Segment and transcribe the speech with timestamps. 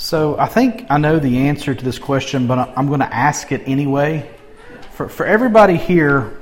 [0.00, 3.52] So I think I know the answer to this question, but I'm going to ask
[3.52, 4.30] it anyway.
[4.92, 6.38] For, for everybody here,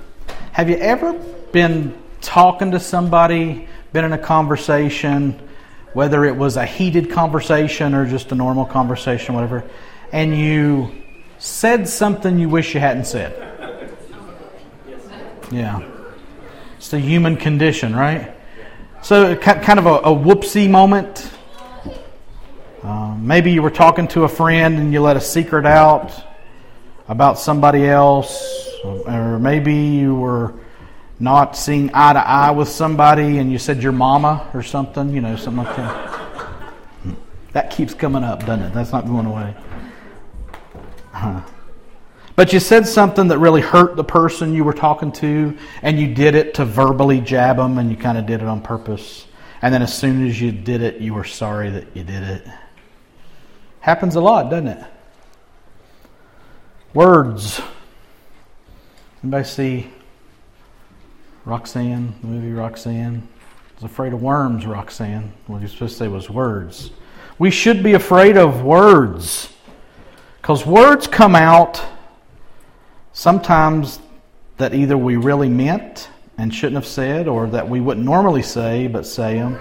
[0.53, 1.13] have you ever
[1.51, 5.41] been talking to somebody, been in a conversation,
[5.93, 9.65] whether it was a heated conversation or just a normal conversation, whatever,
[10.13, 10.93] and you
[11.39, 13.35] said something you wish you hadn't said?
[15.51, 15.83] Yeah.
[16.77, 18.33] It's the human condition, right?
[19.03, 21.33] So, kind of a, a whoopsie moment.
[22.89, 26.11] Uh, maybe you were talking to a friend and you let a secret out
[27.07, 30.55] about somebody else, or maybe you were
[31.21, 35.21] not seeing eye to eye with somebody and you said your mama or something, you
[35.21, 36.75] know, something like that.
[37.53, 38.73] That keeps coming up, doesn't it?
[38.73, 39.55] That's not going away.
[41.13, 41.43] Huh.
[42.37, 46.15] But you said something that really hurt the person you were talking to, and you
[46.15, 49.27] did it to verbally jab them, and you kind of did it on purpose.
[49.61, 52.47] And then as soon as you did it, you were sorry that you did it.
[53.89, 54.85] Happens a lot, doesn't it?
[56.93, 57.59] Words.
[59.23, 59.91] Anybody see
[61.47, 63.27] Roxanne, the movie Roxanne?
[63.27, 65.33] I was afraid of worms, Roxanne.
[65.47, 66.91] What you're supposed to say was words.
[67.39, 69.51] We should be afraid of words.
[70.43, 71.83] Because words come out
[73.15, 74.01] Sometimes
[74.59, 78.87] that either we really meant and shouldn't have said, or that we wouldn't normally say
[78.87, 79.59] but say them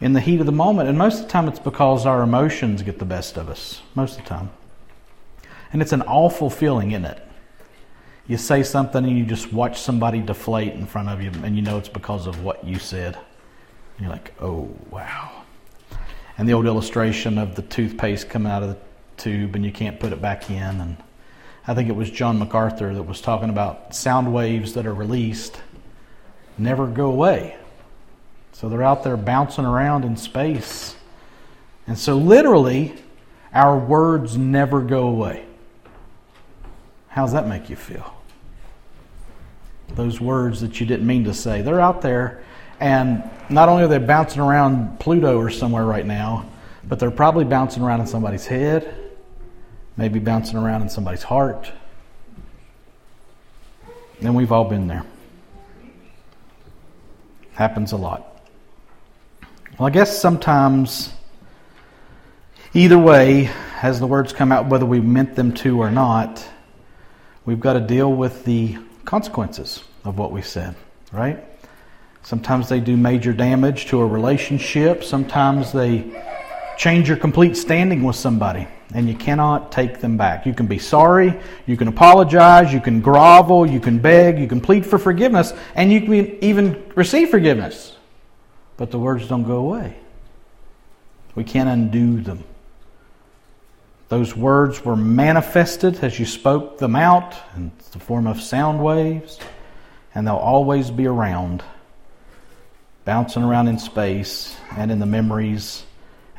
[0.00, 0.88] in the heat of the moment.
[0.88, 3.82] And most of the time, it's because our emotions get the best of us.
[3.94, 4.50] Most of the time.
[5.72, 7.22] And it's an awful feeling, isn't it?
[8.26, 11.62] You say something and you just watch somebody deflate in front of you, and you
[11.62, 13.14] know it's because of what you said.
[13.14, 15.42] And you're like, oh, wow.
[16.36, 18.78] And the old illustration of the toothpaste coming out of the
[19.16, 20.80] tube and you can't put it back in.
[20.80, 20.96] And
[21.66, 25.60] I think it was John MacArthur that was talking about sound waves that are released
[26.58, 27.56] never go away.
[28.56, 30.96] So they're out there bouncing around in space.
[31.86, 32.94] And so, literally,
[33.52, 35.44] our words never go away.
[37.08, 38.14] How does that make you feel?
[39.88, 42.42] Those words that you didn't mean to say, they're out there,
[42.80, 46.48] and not only are they bouncing around Pluto or somewhere right now,
[46.82, 49.12] but they're probably bouncing around in somebody's head,
[49.98, 51.70] maybe bouncing around in somebody's heart.
[54.22, 55.04] And we've all been there.
[57.52, 58.32] Happens a lot.
[59.78, 61.12] Well, I guess sometimes,
[62.72, 63.50] either way,
[63.82, 66.42] as the words come out, whether we meant them to or not,
[67.44, 70.76] we've got to deal with the consequences of what we said,
[71.12, 71.44] right?
[72.22, 75.04] Sometimes they do major damage to a relationship.
[75.04, 76.24] Sometimes they
[76.78, 80.46] change your complete standing with somebody and you cannot take them back.
[80.46, 84.62] You can be sorry, you can apologize, you can grovel, you can beg, you can
[84.62, 87.95] plead for forgiveness, and you can even receive forgiveness.
[88.76, 89.96] But the words don't go away.
[91.34, 92.44] We can't undo them.
[94.08, 99.38] Those words were manifested as you spoke them out in the form of sound waves,
[100.14, 101.62] and they'll always be around,
[103.04, 105.84] bouncing around in space and in the memories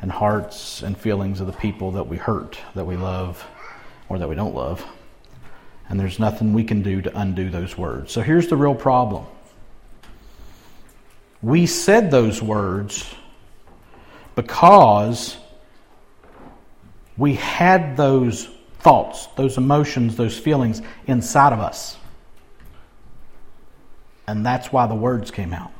[0.00, 3.46] and hearts and feelings of the people that we hurt, that we love,
[4.08, 4.84] or that we don't love.
[5.88, 8.12] And there's nothing we can do to undo those words.
[8.12, 9.26] So here's the real problem.
[11.42, 13.14] We said those words
[14.34, 15.36] because
[17.16, 18.48] we had those
[18.80, 21.96] thoughts, those emotions, those feelings inside of us.
[24.26, 25.72] And that's why the words came out.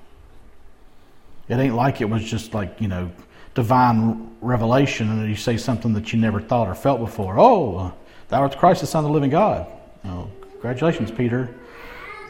[1.48, 3.10] It ain't like it was just like, you know,
[3.54, 7.38] divine revelation and you say something that you never thought or felt before.
[7.38, 7.92] Oh,
[8.28, 9.66] thou art Christ, the Son of the living God.
[10.04, 11.54] Oh, congratulations, Peter.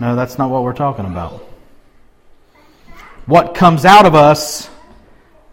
[0.01, 1.48] No, that's not what we're talking about.
[3.29, 4.69] What comes out of us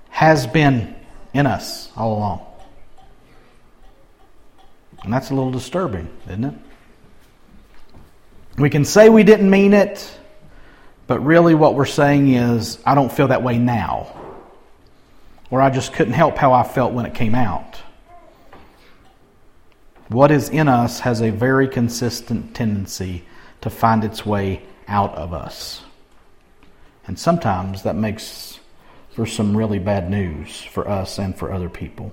[0.10, 0.96] has been
[1.34, 2.46] in us all along.
[5.04, 6.54] And that's a little disturbing, isn't it?
[8.58, 10.10] We can say we didn't mean it,
[11.06, 14.16] but really what we're saying is, I don't feel that way now
[15.56, 17.80] or I just couldn't help how I felt when it came out.
[20.10, 23.24] What is in us has a very consistent tendency
[23.62, 25.85] to find its way out of us.
[27.08, 28.60] And sometimes that makes
[29.12, 32.12] for some really bad news for us and for other people.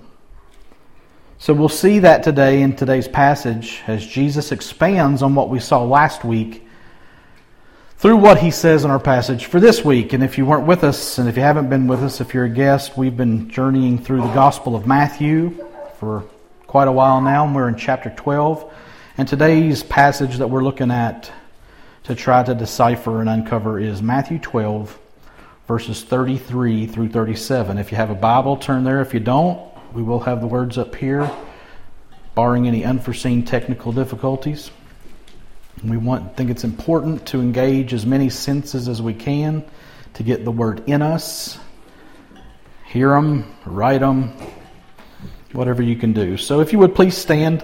[1.37, 5.83] So we'll see that today in today's passage as Jesus expands on what we saw
[5.83, 6.65] last week
[7.97, 10.13] through what he says in our passage for this week.
[10.13, 12.45] And if you weren't with us, and if you haven't been with us, if you're
[12.45, 15.65] a guest, we've been journeying through the Gospel of Matthew
[15.99, 16.23] for
[16.67, 18.73] quite a while now, and we're in chapter 12.
[19.17, 21.31] And today's passage that we're looking at
[22.03, 24.99] to try to decipher and uncover is Matthew 12,
[25.67, 27.77] verses 33 through 37.
[27.77, 29.01] If you have a Bible, turn there.
[29.01, 29.59] If you don't,
[29.93, 31.29] We will have the words up here,
[32.33, 34.71] barring any unforeseen technical difficulties.
[35.83, 39.63] We want, think it's important to engage as many senses as we can
[40.15, 41.59] to get the word in us.
[42.87, 44.33] Hear them, write them,
[45.51, 46.37] whatever you can do.
[46.37, 47.63] So if you would please stand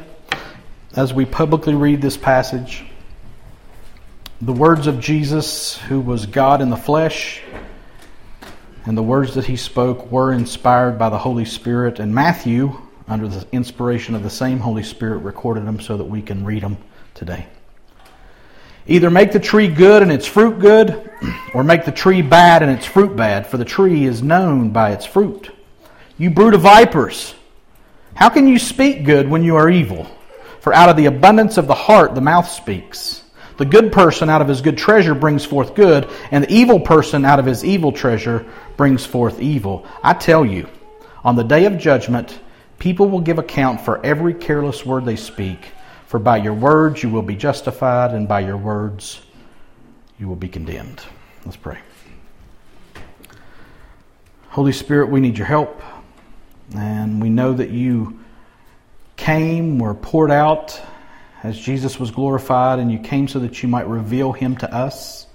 [0.96, 2.84] as we publicly read this passage.
[4.42, 7.42] The words of Jesus, who was God in the flesh,
[8.86, 12.00] and the words that he spoke were inspired by the Holy Spirit.
[12.00, 16.22] And Matthew, under the inspiration of the same Holy Spirit, recorded them so that we
[16.22, 16.78] can read them
[17.16, 17.48] today.
[18.88, 21.12] Either make the tree good and its fruit good,
[21.54, 24.92] or make the tree bad and its fruit bad, for the tree is known by
[24.92, 25.52] its fruit.
[26.18, 27.36] You brood of vipers,
[28.14, 30.08] how can you speak good when you are evil?
[30.62, 33.19] For out of the abundance of the heart the mouth speaks.
[33.60, 37.26] The good person out of his good treasure brings forth good, and the evil person
[37.26, 38.46] out of his evil treasure
[38.78, 39.86] brings forth evil.
[40.02, 40.70] I tell you,
[41.26, 42.40] on the day of judgment,
[42.80, 45.74] people will give account for every careless word they speak.
[46.08, 49.20] For by your words you will be justified, and by your words
[50.18, 51.02] you will be condemned.
[51.44, 51.80] Let's pray.
[54.48, 55.82] Holy Spirit, we need your help,
[56.74, 58.22] and we know that you
[59.18, 60.82] came, were poured out
[61.44, 65.26] as Jesus was glorified, and you came so that you might reveal him to us,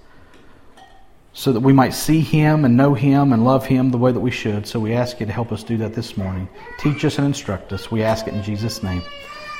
[1.33, 4.19] so that we might see him and know him and love him the way that
[4.19, 4.67] we should.
[4.67, 6.47] So we ask you to help us do that this morning.
[6.77, 7.91] Teach us and instruct us.
[7.91, 9.01] We ask it in Jesus' name.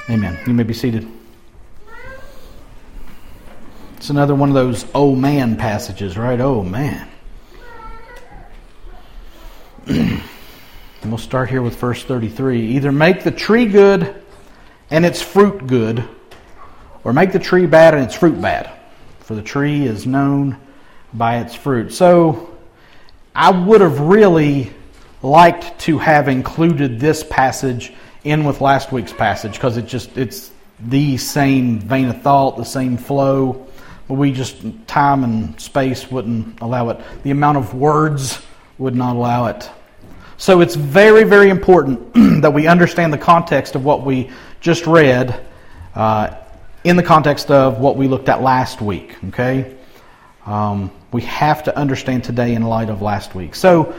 [0.10, 0.38] Amen.
[0.46, 1.08] You may be seated.
[3.98, 6.40] It's another one of those oh man passages, right?
[6.40, 7.08] Oh man.
[9.88, 10.22] and
[11.06, 12.68] we'll start here with verse 33.
[12.76, 14.24] Either make the tree good
[14.92, 16.08] and its fruit good
[17.06, 18.70] or make the tree bad and its fruit bad,
[19.20, 20.58] for the tree is known
[21.14, 21.94] by its fruit.
[21.94, 22.58] So
[23.34, 24.74] I would have really
[25.22, 27.94] liked to have included this passage
[28.24, 32.66] in with last week's passage because it just it's the same vein of thought, the
[32.66, 33.68] same flow.
[34.08, 37.00] But we just time and space wouldn't allow it.
[37.24, 38.42] The amount of words
[38.78, 39.70] would not allow it.
[40.38, 45.40] So it's very, very important that we understand the context of what we just read
[45.96, 46.36] uh,
[46.86, 49.16] in the context of what we looked at last week.
[49.30, 49.76] Okay,
[50.46, 53.56] um, we have to understand today in light of last week.
[53.56, 53.96] So,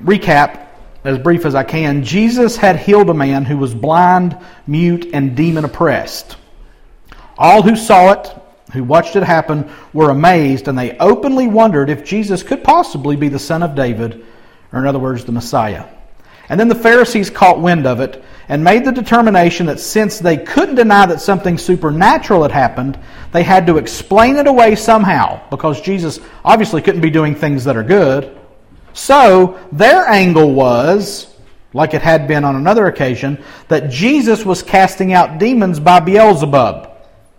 [0.00, 0.68] recap
[1.02, 2.04] as brief as I can.
[2.04, 4.36] Jesus had healed a man who was blind,
[4.66, 6.36] mute, and demon oppressed.
[7.38, 8.36] All who saw it,
[8.72, 13.28] who watched it happen, were amazed, and they openly wondered if Jesus could possibly be
[13.28, 14.26] the son of David,
[14.72, 15.86] or in other words, the Messiah.
[16.48, 20.36] And then the Pharisees caught wind of it and made the determination that since they
[20.36, 22.98] couldn't deny that something supernatural had happened,
[23.32, 27.76] they had to explain it away somehow because Jesus obviously couldn't be doing things that
[27.76, 28.38] are good.
[28.92, 31.34] So their angle was,
[31.72, 36.90] like it had been on another occasion, that Jesus was casting out demons by Beelzebub,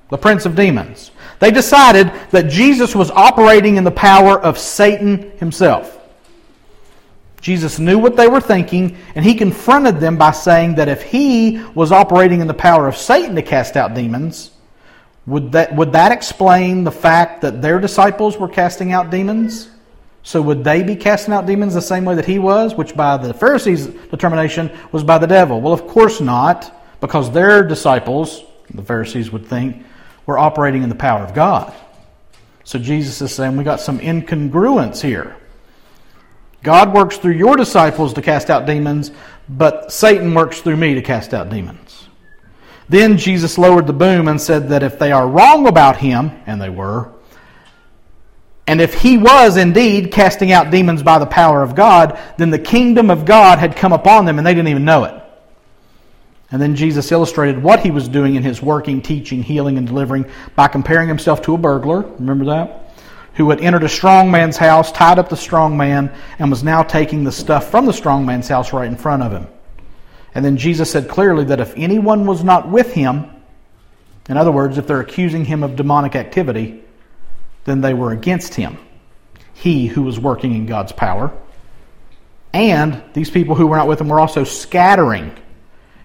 [0.09, 1.11] the prince of demons.
[1.39, 5.96] They decided that Jesus was operating in the power of Satan himself.
[7.41, 11.63] Jesus knew what they were thinking, and he confronted them by saying that if he
[11.75, 14.51] was operating in the power of Satan to cast out demons,
[15.25, 19.69] would that, would that explain the fact that their disciples were casting out demons?
[20.23, 23.17] So would they be casting out demons the same way that he was, which by
[23.17, 25.61] the Pharisees' determination was by the devil?
[25.61, 29.85] Well, of course not, because their disciples, the Pharisees would think,
[30.25, 31.73] were operating in the power of God.
[32.63, 35.37] So Jesus is saying we got some incongruence here.
[36.67, 39.11] God works through your disciples to cast out demons,
[39.47, 42.09] but Satan works through me to cast out demons.
[42.89, 46.61] Then Jesus lowered the boom and said that if they are wrong about him, and
[46.61, 47.09] they were,
[48.67, 52.59] and if he was indeed casting out demons by the power of God, then the
[52.59, 55.23] kingdom of God had come upon them and they didn't even know it.
[56.51, 60.29] And then Jesus illustrated what he was doing in his working, teaching, healing, and delivering
[60.53, 62.01] by comparing himself to a burglar.
[62.01, 62.86] Remember that?
[63.37, 66.81] Who had entered a strong man's house, tied up the strong man, and was now
[66.81, 69.47] taking the stuff from the strong man's house right in front of him.
[70.33, 73.29] And then Jesus said clearly that if anyone was not with him,
[74.27, 76.83] in other words, if they're accusing him of demonic activity,
[77.65, 78.79] then they were against him.
[79.53, 81.31] He who was working in God's power.
[82.53, 85.31] And these people who were not with him were also scattering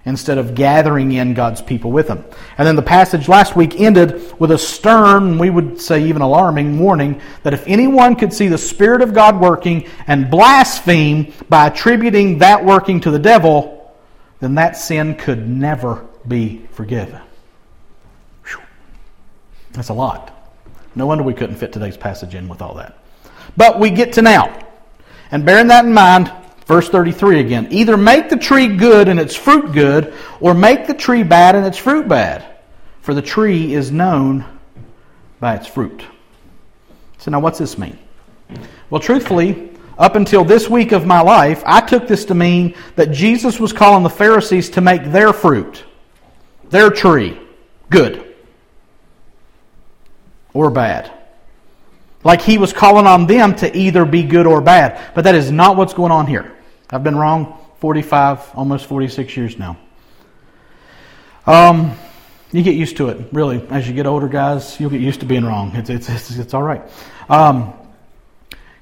[0.05, 2.25] instead of gathering in God's people with him.
[2.59, 6.79] And then the passage last week ended with a stern, we would say even alarming,
[6.79, 12.39] warning that if anyone could see the Spirit of God working and blaspheme by attributing
[12.39, 13.95] that working to the devil,
[14.41, 17.21] then that sin could never be forgiven.
[18.45, 18.61] Whew.
[19.71, 20.31] That's a lot.
[20.97, 22.99] No wonder we couldn't fit today's passage in with all that.
[23.57, 24.67] But we get to now.
[25.31, 26.31] And bearing that in mind,
[26.73, 27.69] Verse 33 again.
[27.71, 31.67] Either make the tree good and its fruit good, or make the tree bad and
[31.67, 32.47] its fruit bad.
[33.03, 34.47] For the tree is known
[35.39, 36.03] by its fruit.
[37.19, 37.99] So now what's this mean?
[38.89, 43.13] Well, truthfully, up until this week of my life, I took this to mean that
[43.13, 45.85] Jesus was calling the Pharisees to make their fruit,
[46.71, 47.39] their tree,
[47.91, 48.35] good
[50.55, 51.13] or bad.
[52.25, 55.13] Like he was calling on them to either be good or bad.
[55.15, 56.57] But that is not what's going on here.
[56.93, 59.79] I've been wrong 45, almost 46 years now.
[61.47, 61.97] Um,
[62.53, 63.67] you get used to it, really.
[63.71, 65.75] As you get older, guys, you'll get used to being wrong.
[65.75, 66.83] It's, it's, it's, it's all right.
[67.31, 67.73] Um,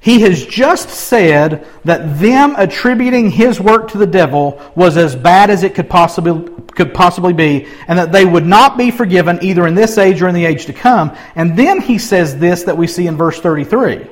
[0.00, 5.48] he has just said that them attributing his work to the devil was as bad
[5.50, 9.68] as it could possibly, could possibly be, and that they would not be forgiven either
[9.68, 11.16] in this age or in the age to come.
[11.36, 14.08] And then he says this that we see in verse 33.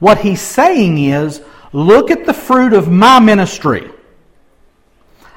[0.00, 3.90] What he's saying is, look at the fruit of my ministry.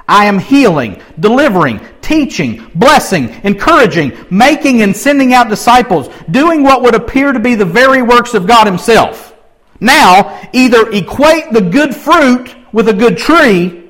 [0.07, 6.95] I am healing, delivering, teaching, blessing, encouraging, making and sending out disciples, doing what would
[6.95, 9.33] appear to be the very works of God Himself.
[9.79, 13.89] Now, either equate the good fruit with a good tree,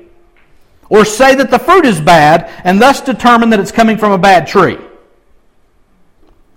[0.88, 4.18] or say that the fruit is bad, and thus determine that it's coming from a
[4.18, 4.78] bad tree.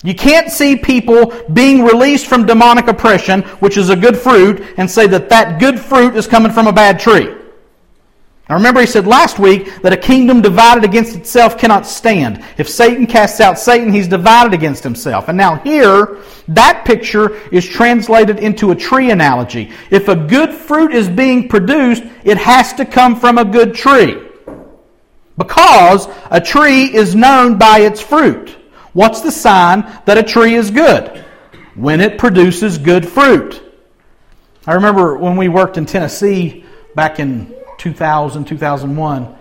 [0.05, 4.89] You can't see people being released from demonic oppression, which is a good fruit, and
[4.89, 7.33] say that that good fruit is coming from a bad tree.
[8.47, 12.45] Now remember, he said last week that a kingdom divided against itself cannot stand.
[12.59, 15.27] If Satan casts out Satan, he's divided against himself.
[15.27, 16.19] And now here,
[16.49, 19.71] that picture is translated into a tree analogy.
[19.89, 24.21] If a good fruit is being produced, it has to come from a good tree.
[25.35, 28.55] Because a tree is known by its fruit.
[28.95, 31.25] What's the sign that a tree is good?
[31.75, 33.61] When it produces good fruit.
[34.65, 36.63] I remember when we worked in Tennessee
[36.95, 39.35] back in 2000, 2001,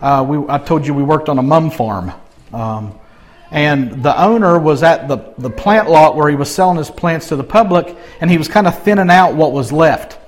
[0.00, 2.12] uh, we, I told you we worked on a mum farm.
[2.52, 3.00] Um,
[3.50, 7.30] and the owner was at the, the plant lot where he was selling his plants
[7.30, 10.19] to the public, and he was kind of thinning out what was left.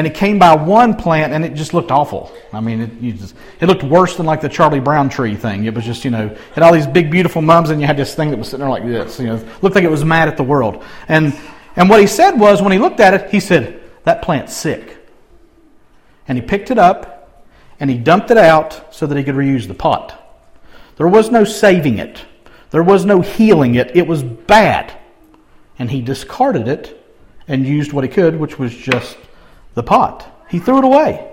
[0.00, 2.32] And he came by one plant, and it just looked awful.
[2.54, 5.66] I mean, it, just, it looked worse than like the Charlie Brown tree thing.
[5.66, 8.14] It was just, you know, had all these big, beautiful mums, and you had this
[8.14, 9.20] thing that was sitting there like this.
[9.20, 10.82] You know, looked like it was mad at the world.
[11.06, 11.38] And,
[11.76, 15.06] and what he said was, when he looked at it, he said, That plant's sick.
[16.26, 17.44] And he picked it up
[17.78, 20.18] and he dumped it out so that he could reuse the pot.
[20.96, 22.24] There was no saving it,
[22.70, 23.94] there was no healing it.
[23.94, 24.96] It was bad.
[25.78, 27.06] And he discarded it
[27.46, 29.18] and used what he could, which was just
[29.74, 30.26] the pot.
[30.48, 31.26] He threw it away.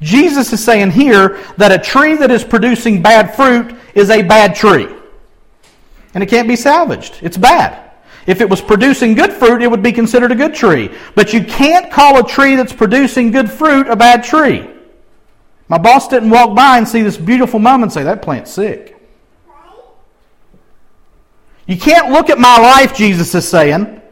[0.00, 4.54] Jesus is saying here that a tree that is producing bad fruit is a bad
[4.54, 4.88] tree.
[6.12, 7.18] And it can't be salvaged.
[7.22, 7.92] It's bad.
[8.26, 10.90] If it was producing good fruit, it would be considered a good tree.
[11.14, 14.68] But you can't call a tree that's producing good fruit a bad tree.
[15.68, 18.96] My boss didn't walk by and see this beautiful mom and say, that plant's sick.
[21.66, 24.02] You can't look at my life, Jesus is saying,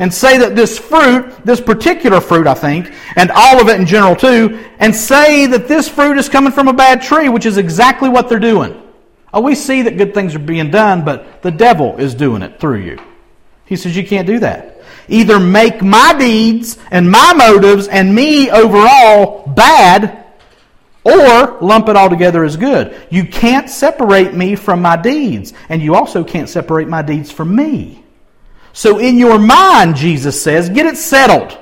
[0.00, 3.86] and say that this fruit, this particular fruit, I think, and all of it in
[3.86, 7.58] general too, and say that this fruit is coming from a bad tree, which is
[7.58, 8.82] exactly what they're doing.
[9.32, 12.58] Oh, we see that good things are being done, but the devil is doing it
[12.58, 12.98] through you.
[13.66, 14.80] He says you can't do that.
[15.06, 20.24] Either make my deeds and my motives and me overall bad,
[21.04, 22.96] or lump it all together as good.
[23.10, 27.54] You can't separate me from my deeds, and you also can't separate my deeds from
[27.54, 27.99] me.
[28.72, 31.58] So, in your mind, Jesus says, get it settled.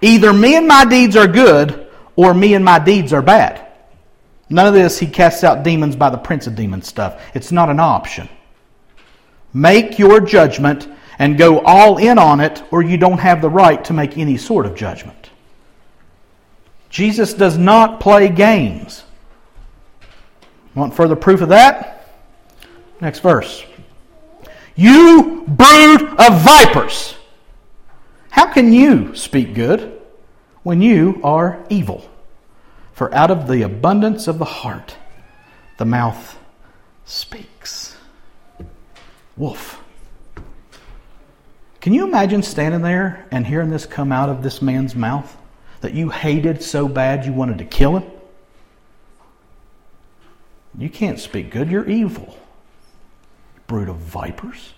[0.00, 3.66] Either me and my deeds are good, or me and my deeds are bad.
[4.50, 7.22] None of this, he casts out demons by the prince of demons stuff.
[7.34, 8.28] It's not an option.
[9.52, 13.84] Make your judgment and go all in on it, or you don't have the right
[13.84, 15.30] to make any sort of judgment.
[16.90, 19.02] Jesus does not play games.
[20.74, 22.08] Want further proof of that?
[23.00, 23.64] Next verse.
[24.78, 27.16] You brood of vipers!
[28.30, 30.00] How can you speak good
[30.62, 32.08] when you are evil?
[32.92, 34.94] For out of the abundance of the heart,
[35.78, 36.38] the mouth
[37.04, 37.96] speaks.
[39.36, 39.82] Wolf.
[41.80, 45.36] Can you imagine standing there and hearing this come out of this man's mouth?
[45.80, 48.08] That you hated so bad you wanted to kill him?
[50.78, 52.38] You can't speak good, you're evil.
[53.68, 54.74] Brood of vipers.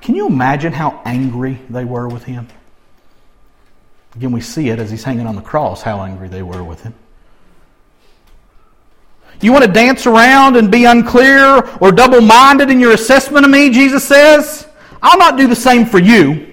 [0.00, 2.46] Can you imagine how angry they were with him?
[4.14, 6.82] Again, we see it as he's hanging on the cross, how angry they were with
[6.82, 6.94] him.
[9.40, 13.50] You want to dance around and be unclear or double minded in your assessment of
[13.50, 14.68] me, Jesus says?
[15.02, 16.52] I'll not do the same for you.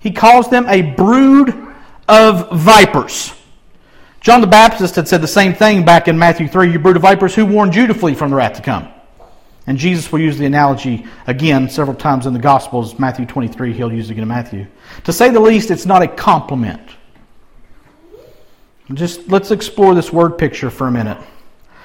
[0.00, 1.54] He calls them a brood
[2.08, 3.32] of vipers.
[4.20, 7.02] John the Baptist had said the same thing back in Matthew 3 You brood of
[7.02, 8.91] vipers, who warned you to flee from the wrath to come?
[9.66, 12.98] And Jesus will use the analogy again several times in the Gospels.
[12.98, 14.66] Matthew 23, he'll use it again in Matthew.
[15.04, 16.82] To say the least, it's not a compliment.
[18.92, 21.18] Just let's explore this word picture for a minute.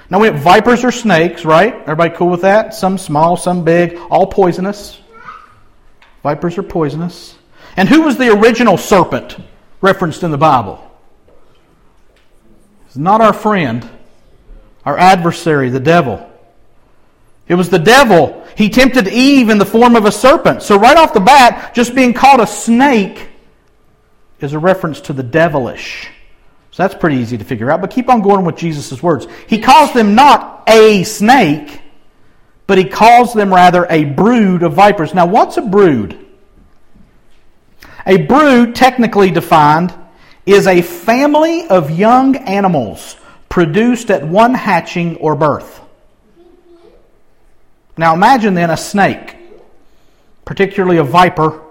[0.10, 1.74] Now, we have vipers or snakes, right?
[1.74, 2.74] Everybody cool with that?
[2.74, 5.00] Some small, some big, all poisonous.
[6.24, 7.36] Vipers are poisonous.
[7.75, 9.38] And who was the original serpent
[9.81, 10.84] referenced in the Bible?
[12.88, 13.88] It's not our friend,
[14.86, 16.26] our adversary, the devil.
[17.47, 18.45] It was the devil.
[18.55, 20.61] He tempted Eve in the form of a serpent.
[20.63, 23.29] So, right off the bat, just being called a snake
[24.39, 26.09] is a reference to the devilish.
[26.71, 27.81] So, that's pretty easy to figure out.
[27.81, 29.27] But keep on going with Jesus' words.
[29.47, 31.81] He calls them not a snake,
[32.65, 35.13] but he calls them rather a brood of vipers.
[35.13, 36.25] Now, what's a brood?
[38.05, 39.93] A brood, technically defined,
[40.45, 43.17] is a family of young animals
[43.49, 45.81] produced at one hatching or birth.
[47.97, 49.35] Now imagine then a snake,
[50.45, 51.61] particularly a viper,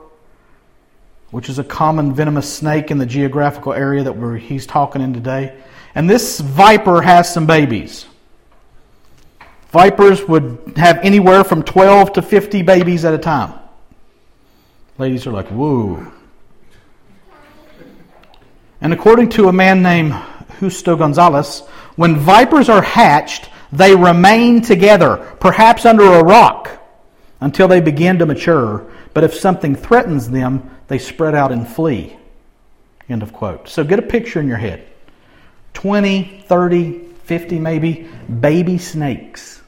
[1.30, 5.56] which is a common venomous snake in the geographical area that he's talking in today.
[5.94, 8.06] And this viper has some babies.
[9.70, 13.54] Vipers would have anywhere from 12 to 50 babies at a time.
[14.98, 16.10] Ladies are like, whoa.
[18.80, 20.14] And according to a man named
[20.60, 21.60] Justo Gonzalez,
[21.96, 26.70] when vipers are hatched, they remain together, perhaps under a rock,
[27.40, 28.90] until they begin to mature.
[29.14, 32.16] But if something threatens them, they spread out and flee.
[33.08, 33.68] End of quote.
[33.68, 34.86] So get a picture in your head
[35.74, 38.08] 20, 30, 50 maybe
[38.40, 39.60] baby snakes,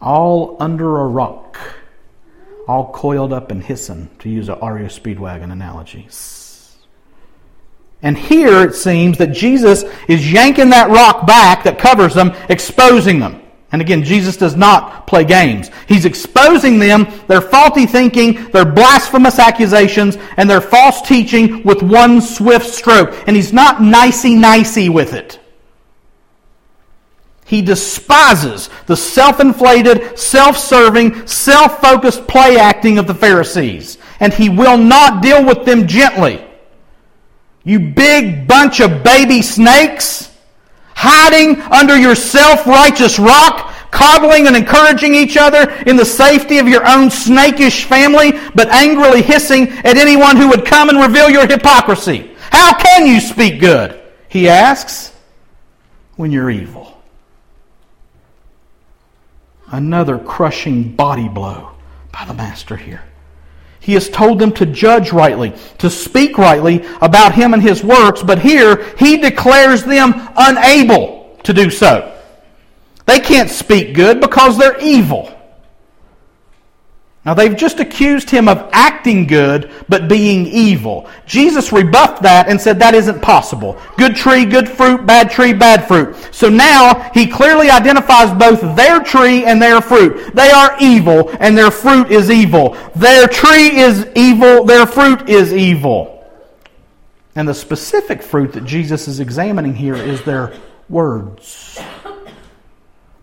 [0.00, 1.58] all under a rock,
[2.68, 6.06] all coiled up and hissing, to use an REO Speedwagon analogy.
[8.02, 13.18] And here it seems that Jesus is yanking that rock back that covers them, exposing
[13.18, 13.42] them.
[13.72, 15.70] And again, Jesus does not play games.
[15.88, 22.20] He's exposing them, their faulty thinking, their blasphemous accusations, and their false teaching with one
[22.20, 23.12] swift stroke.
[23.26, 25.40] And he's not nicey-nicey with it.
[27.44, 33.98] He despises the self inflated, self serving, self focused play acting of the Pharisees.
[34.20, 36.45] And he will not deal with them gently.
[37.66, 40.32] You big bunch of baby snakes
[40.94, 46.68] hiding under your self righteous rock, coddling and encouraging each other in the safety of
[46.68, 51.48] your own snakish family, but angrily hissing at anyone who would come and reveal your
[51.48, 52.30] hypocrisy.
[52.52, 54.00] How can you speak good?
[54.28, 55.12] He asks,
[56.14, 57.02] when you're evil.
[59.72, 61.72] Another crushing body blow
[62.12, 63.02] by the Master here.
[63.86, 68.20] He has told them to judge rightly, to speak rightly about him and his works,
[68.20, 72.12] but here he declares them unable to do so.
[73.04, 75.32] They can't speak good because they're evil.
[77.26, 81.10] Now, they've just accused him of acting good, but being evil.
[81.26, 83.76] Jesus rebuffed that and said that isn't possible.
[83.98, 86.14] Good tree, good fruit, bad tree, bad fruit.
[86.30, 90.36] So now he clearly identifies both their tree and their fruit.
[90.36, 92.76] They are evil, and their fruit is evil.
[92.94, 96.24] Their tree is evil, their fruit is evil.
[97.34, 100.54] And the specific fruit that Jesus is examining here is their
[100.88, 101.82] words.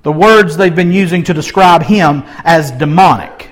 [0.01, 3.51] The words they've been using to describe him as demonic.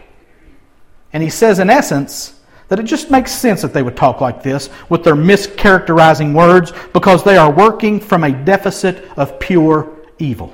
[1.13, 4.41] And he says, in essence, that it just makes sense that they would talk like
[4.41, 10.53] this with their mischaracterizing words because they are working from a deficit of pure evil.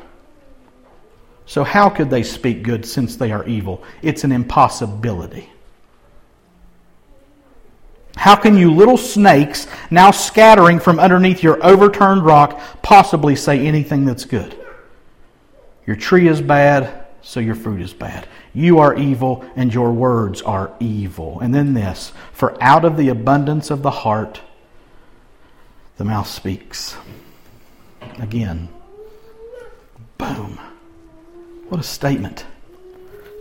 [1.46, 3.84] So, how could they speak good since they are evil?
[4.02, 5.50] It's an impossibility.
[8.18, 14.06] How can you little snakes, now scattering from underneath your overturned rock, possibly say anything
[14.06, 14.58] that's good?
[15.86, 18.28] Your tree is bad, so your fruit is bad.
[18.54, 21.40] You are evil, and your words are evil.
[21.40, 24.42] And then this For out of the abundance of the heart,
[25.98, 26.96] the mouth speaks.
[28.20, 28.70] Again.
[30.18, 30.60] Boom.
[31.70, 32.46] What a statement.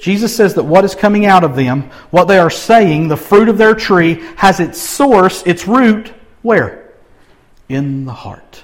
[0.01, 3.49] Jesus says that what is coming out of them, what they are saying, the fruit
[3.49, 6.93] of their tree, has its source, its root, where?
[7.69, 8.63] In the heart.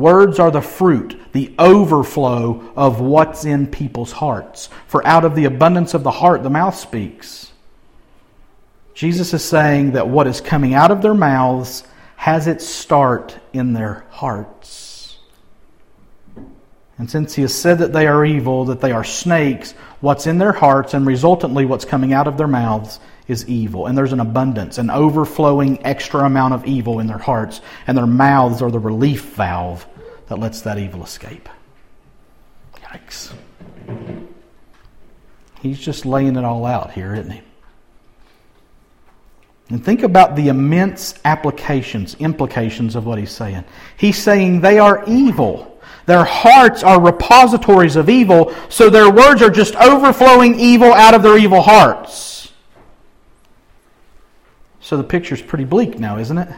[0.00, 4.70] Words are the fruit, the overflow of what's in people's hearts.
[4.86, 7.52] For out of the abundance of the heart, the mouth speaks.
[8.94, 11.84] Jesus is saying that what is coming out of their mouths
[12.16, 15.18] has its start in their hearts.
[16.96, 20.38] And since he has said that they are evil, that they are snakes, what's in
[20.38, 24.20] their hearts and resultantly what's coming out of their mouths is evil, and there's an
[24.20, 28.78] abundance, an overflowing extra amount of evil in their hearts, and their mouths are the
[28.78, 29.86] relief valve
[30.30, 31.48] that lets that evil escape.
[32.76, 33.32] Yikes.
[35.60, 37.42] He's just laying it all out here, isn't he?
[39.70, 43.64] And think about the immense applications, implications of what he's saying.
[43.96, 45.80] He's saying they are evil.
[46.06, 51.24] Their hearts are repositories of evil, so their words are just overflowing evil out of
[51.24, 52.52] their evil hearts.
[54.78, 56.48] So the picture's pretty bleak now, isn't it?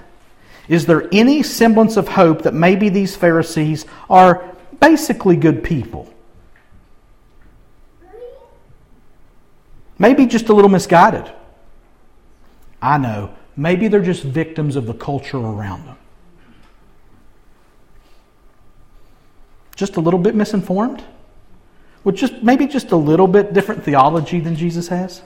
[0.69, 4.45] Is there any semblance of hope that maybe these Pharisees are
[4.81, 6.13] basically good people?
[9.99, 11.33] Maybe just a little misguided.
[12.81, 13.35] I know.
[13.57, 15.97] Maybe they're just victims of the culture around them.
[19.77, 21.05] Just a little bit misinformed?
[22.05, 25.23] With just maybe just a little bit different theology than Jesus has?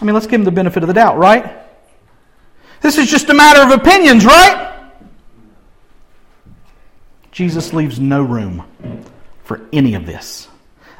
[0.00, 1.65] I mean, let's give them the benefit of the doubt, right?
[2.80, 4.90] This is just a matter of opinions, right?
[7.32, 8.64] Jesus leaves no room
[9.44, 10.48] for any of this.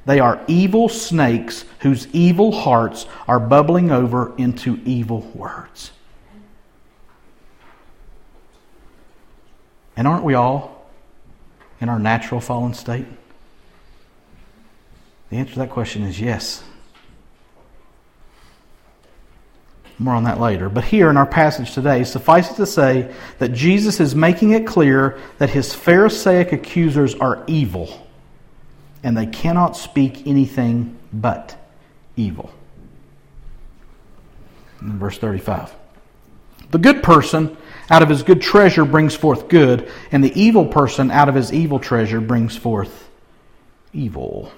[0.04, 5.92] They are evil snakes whose evil hearts are bubbling over into evil words.
[9.96, 10.86] And aren't we all
[11.80, 13.06] in our natural fallen state?
[15.30, 16.62] The answer to that question is yes.
[19.98, 20.68] More on that later.
[20.68, 24.66] But here in our passage today, suffice it to say that Jesus is making it
[24.66, 28.06] clear that his Pharisaic accusers are evil,
[29.02, 31.56] and they cannot speak anything but
[32.16, 32.52] evil.
[34.82, 35.74] In verse 35.
[36.70, 37.56] The good person
[37.88, 41.52] out of his good treasure brings forth good, and the evil person out of his
[41.52, 43.08] evil treasure brings forth
[43.92, 44.52] evil.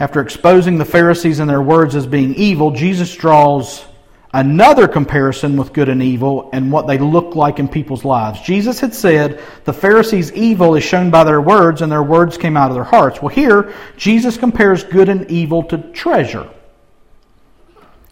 [0.00, 3.84] After exposing the Pharisees and their words as being evil, Jesus draws
[4.32, 8.40] another comparison with good and evil and what they look like in people's lives.
[8.40, 12.56] Jesus had said the Pharisees' evil is shown by their words, and their words came
[12.56, 13.22] out of their hearts.
[13.22, 16.50] Well, here, Jesus compares good and evil to treasure.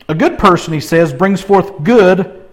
[0.09, 2.47] A good person, he says, brings forth good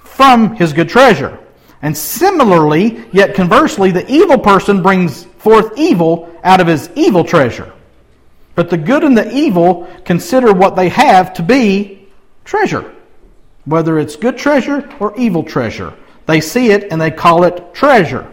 [0.00, 1.38] from his good treasure.
[1.82, 7.72] And similarly, yet conversely, the evil person brings forth evil out of his evil treasure.
[8.54, 12.08] But the good and the evil consider what they have to be
[12.44, 12.94] treasure,
[13.64, 15.94] whether it's good treasure or evil treasure.
[16.26, 18.32] They see it and they call it treasure.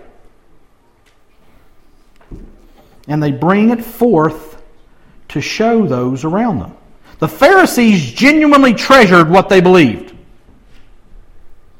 [3.08, 4.62] And they bring it forth
[5.30, 6.75] to show those around them.
[7.19, 10.13] The Pharisees genuinely treasured what they believed.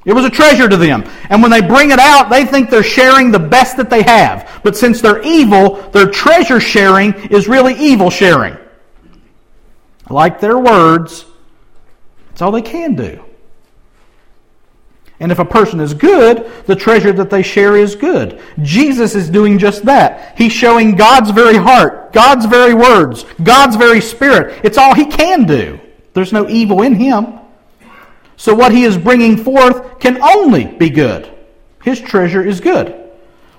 [0.08, 1.04] It was a treasure to them.
[1.30, 4.62] And when they bring it out, they think they're sharing the best that they have.
[4.64, 8.58] But since they're evil, their treasure sharing is really evil sharing.
[10.10, 11.26] Like their words,
[12.32, 13.22] it's all they can do.
[15.20, 18.40] And if a person is good, the treasure that they share is good.
[18.62, 20.38] Jesus is doing just that.
[20.38, 24.62] He's showing God's very heart, God's very words, God's very spirit.
[24.64, 25.82] It's all he can do.
[26.14, 27.40] There's no evil in him.
[28.38, 31.30] So what he is bringing forth can only be good.
[31.84, 33.10] His treasure is good.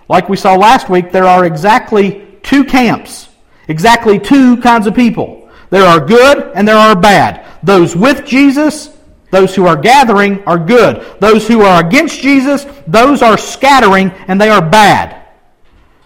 [0.08, 3.28] Like we saw last week, there are exactly two camps,
[3.66, 5.50] exactly two kinds of people.
[5.70, 7.44] There are good and there are bad.
[7.62, 8.96] Those with Jesus,
[9.30, 11.20] those who are gathering, are good.
[11.20, 15.26] Those who are against Jesus, those are scattering and they are bad.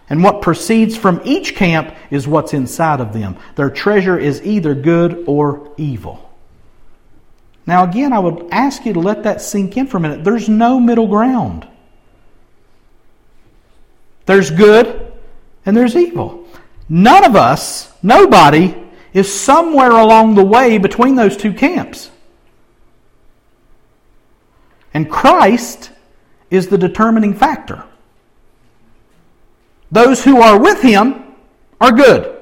[0.08, 3.37] And what proceeds from each camp is what's inside of them.
[3.54, 6.21] Their treasure is either good or evil.
[7.66, 10.25] Now, again, I would ask you to let that sink in for a minute.
[10.25, 11.66] There's no middle ground.
[14.27, 15.12] There's good
[15.64, 16.46] and there's evil.
[16.88, 18.75] None of us, nobody,
[19.12, 22.11] is somewhere along the way between those two camps.
[24.94, 25.90] And Christ
[26.51, 27.85] is the determining factor.
[29.90, 31.35] Those who are with him
[31.81, 32.38] are good.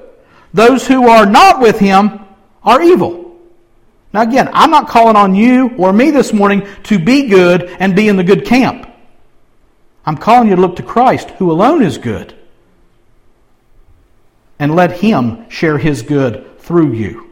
[0.53, 2.21] Those who are not with him
[2.63, 3.20] are evil.
[4.13, 7.95] Now, again, I'm not calling on you or me this morning to be good and
[7.95, 8.87] be in the good camp.
[10.05, 12.33] I'm calling you to look to Christ, who alone is good,
[14.59, 17.29] and let Him share His good through you.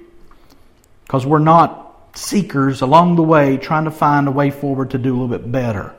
[1.05, 5.11] Because we're not seekers along the way trying to find a way forward to do
[5.11, 5.95] a little bit better.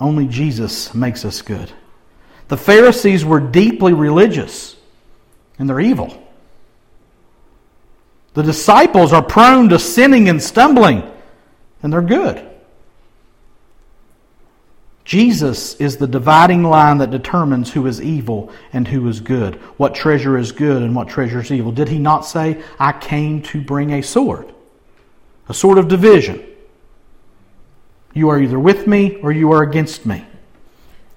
[0.00, 1.72] Only Jesus makes us good.
[2.48, 4.76] The Pharisees were deeply religious,
[5.58, 6.25] and they're evil.
[8.36, 11.02] The disciples are prone to sinning and stumbling,
[11.82, 12.46] and they're good.
[15.06, 19.94] Jesus is the dividing line that determines who is evil and who is good, what
[19.94, 21.72] treasure is good and what treasure is evil.
[21.72, 24.52] Did he not say, I came to bring a sword,
[25.48, 26.46] a sword of division?
[28.12, 30.26] You are either with me or you are against me.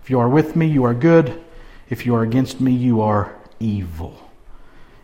[0.03, 1.43] If you are with me, you are good.
[1.89, 4.28] If you are against me, you are evil.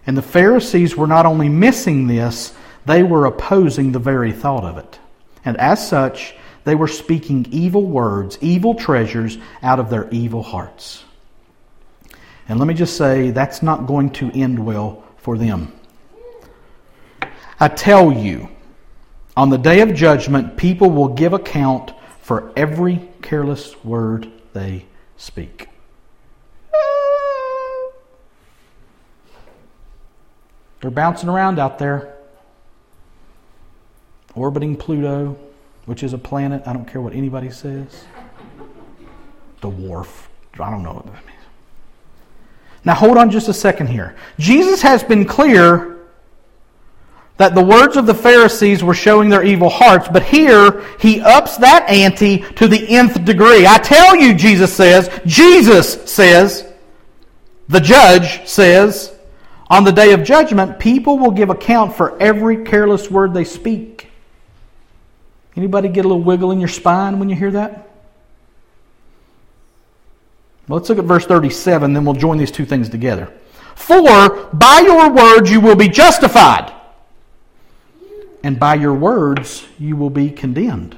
[0.07, 2.53] And the Pharisees were not only missing this,
[2.85, 4.99] they were opposing the very thought of it.
[5.43, 11.03] And as such, they were speaking evil words, evil treasures out of their evil hearts.
[12.47, 15.73] And let me just say, that's not going to end well for them.
[17.59, 18.49] I tell you,
[19.37, 24.85] on the day of judgment, people will give account for every careless word they
[25.17, 25.69] speak.
[30.81, 32.15] They're bouncing around out there,
[34.35, 35.37] orbiting Pluto,
[35.85, 36.63] which is a planet.
[36.65, 38.05] I don't care what anybody says.
[39.61, 40.27] The Dwarf.
[40.59, 41.31] I don't know what that means.
[42.83, 44.15] Now, hold on just a second here.
[44.37, 45.97] Jesus has been clear
[47.37, 51.57] that the words of the Pharisees were showing their evil hearts, but here he ups
[51.57, 53.67] that ante to the nth degree.
[53.67, 56.71] I tell you, Jesus says, Jesus says,
[57.67, 59.14] the judge says,
[59.67, 64.09] on the day of judgment, people will give account for every careless word they speak.
[65.55, 67.89] Anybody get a little wiggle in your spine when you hear that?
[70.67, 73.31] Well, let's look at verse 37, then we'll join these two things together.
[73.75, 76.73] For by your words you will be justified,
[78.43, 80.97] and by your words you will be condemned.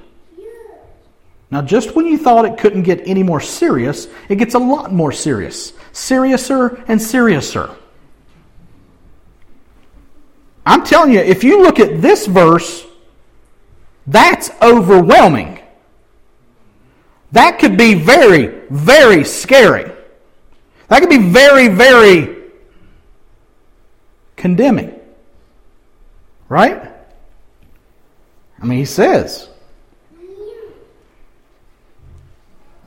[1.49, 4.91] Now, just when you thought it couldn't get any more serious, it gets a lot
[4.91, 5.71] more serious.
[5.93, 7.73] Seriouser and seriouser.
[10.67, 12.85] I'm telling you, if you look at this verse,
[14.05, 15.61] that's overwhelming.
[17.31, 19.89] That could be very, very scary.
[20.89, 22.35] That could be very, very
[24.35, 24.99] condemning.
[26.49, 26.91] Right?
[28.61, 29.47] I mean, he says,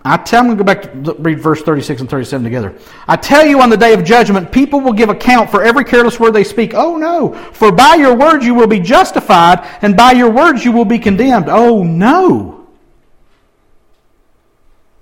[0.03, 2.75] I tell, to go back to read verse 36 and 37 together.
[3.07, 6.19] I tell you on the day of judgment, people will give account for every careless
[6.19, 6.73] word they speak.
[6.75, 10.73] Oh no, for by your words you will be justified, and by your words you
[10.73, 11.47] will be condemned.
[11.49, 12.67] Oh no.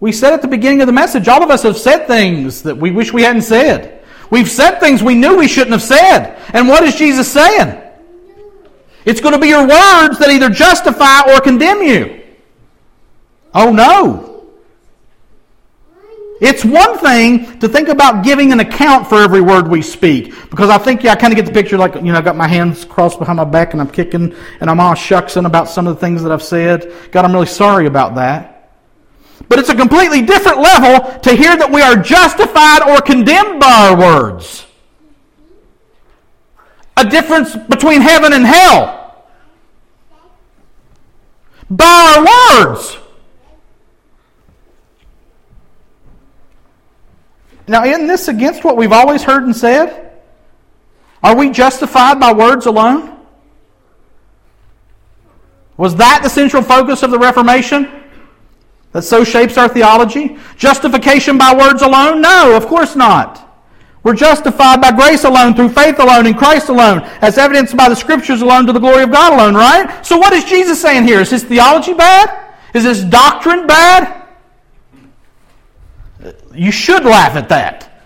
[0.00, 2.76] We said at the beginning of the message, all of us have said things that
[2.76, 4.04] we wish we hadn't said.
[4.30, 6.40] We've said things we knew we shouldn't have said.
[6.52, 7.82] And what is Jesus saying?
[9.04, 12.22] It's going to be your words that either justify or condemn you.
[13.54, 14.37] Oh no.
[16.40, 20.70] It's one thing to think about giving an account for every word we speak, because
[20.70, 22.46] I think yeah, I kind of get the picture like, you know, I've got my
[22.46, 25.96] hands crossed behind my back and I'm kicking and I'm all shucksing about some of
[25.96, 26.92] the things that I've said.
[27.10, 28.70] God, I'm really sorry about that.
[29.48, 33.88] But it's a completely different level to hear that we are justified or condemned by
[33.88, 34.66] our words.
[36.96, 39.24] A difference between heaven and hell.
[41.70, 41.84] By
[42.16, 42.98] our words.
[47.68, 50.12] Now, isn't this against what we've always heard and said?
[51.22, 53.16] Are we justified by words alone?
[55.76, 57.88] Was that the central focus of the Reformation?
[58.92, 60.38] That so shapes our theology?
[60.56, 62.22] Justification by words alone?
[62.22, 63.44] No, of course not.
[64.02, 67.96] We're justified by grace alone, through faith alone, in Christ alone, as evidenced by the
[67.96, 70.04] Scriptures alone, to the glory of God alone, right?
[70.06, 71.20] So what is Jesus saying here?
[71.20, 72.54] Is his theology bad?
[72.72, 74.17] Is his doctrine bad?
[76.58, 78.02] You should laugh at that.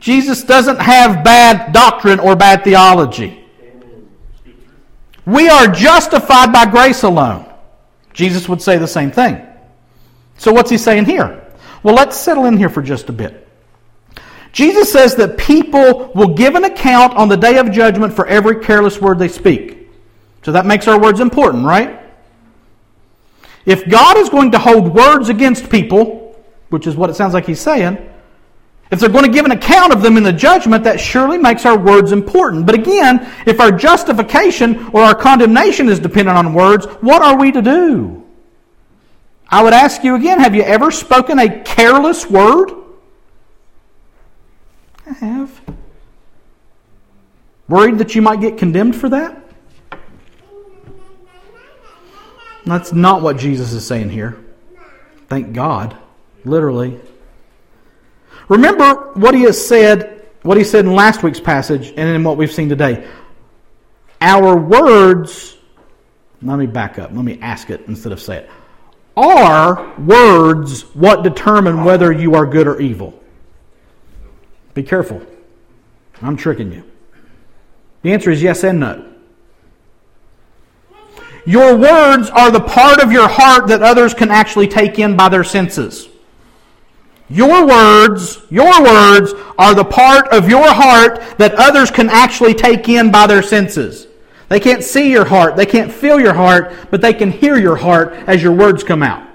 [0.00, 3.44] Jesus doesn't have bad doctrine or bad theology.
[5.26, 7.50] We are justified by grace alone.
[8.12, 9.46] Jesus would say the same thing.
[10.38, 11.46] So, what's he saying here?
[11.82, 13.46] Well, let's settle in here for just a bit.
[14.52, 18.64] Jesus says that people will give an account on the day of judgment for every
[18.64, 19.90] careless word they speak.
[20.42, 22.00] So that makes our words important, right?
[23.66, 26.23] If God is going to hold words against people,
[26.74, 27.96] which is what it sounds like he's saying,
[28.90, 31.64] if they're going to give an account of them in the judgment, that surely makes
[31.64, 32.66] our words important.
[32.66, 37.52] But again, if our justification or our condemnation is dependent on words, what are we
[37.52, 38.26] to do?
[39.48, 42.72] I would ask you again have you ever spoken a careless word?
[45.06, 45.60] I have.
[47.68, 49.40] Worried that you might get condemned for that?
[52.66, 54.44] That's not what Jesus is saying here.
[55.28, 55.96] Thank God
[56.44, 57.00] literally.
[58.48, 62.36] Remember what he has said, what he said in last week's passage and in what
[62.36, 63.08] we've seen today.
[64.20, 65.56] Our words,
[66.42, 68.50] let me back up, let me ask it instead of say it.
[69.16, 73.22] Are words what determine whether you are good or evil?
[74.74, 75.22] Be careful.
[76.20, 76.84] I'm tricking you.
[78.02, 79.12] The answer is yes and no.
[81.46, 85.28] Your words are the part of your heart that others can actually take in by
[85.28, 86.08] their senses.
[87.28, 92.88] Your words, your words are the part of your heart that others can actually take
[92.88, 94.06] in by their senses.
[94.48, 97.76] They can't see your heart, they can't feel your heart, but they can hear your
[97.76, 99.26] heart as your words come out.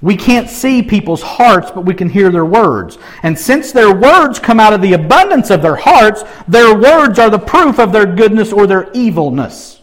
[0.00, 2.98] We can't see people's hearts, but we can hear their words.
[3.24, 7.30] And since their words come out of the abundance of their hearts, their words are
[7.30, 9.77] the proof of their goodness or their evilness.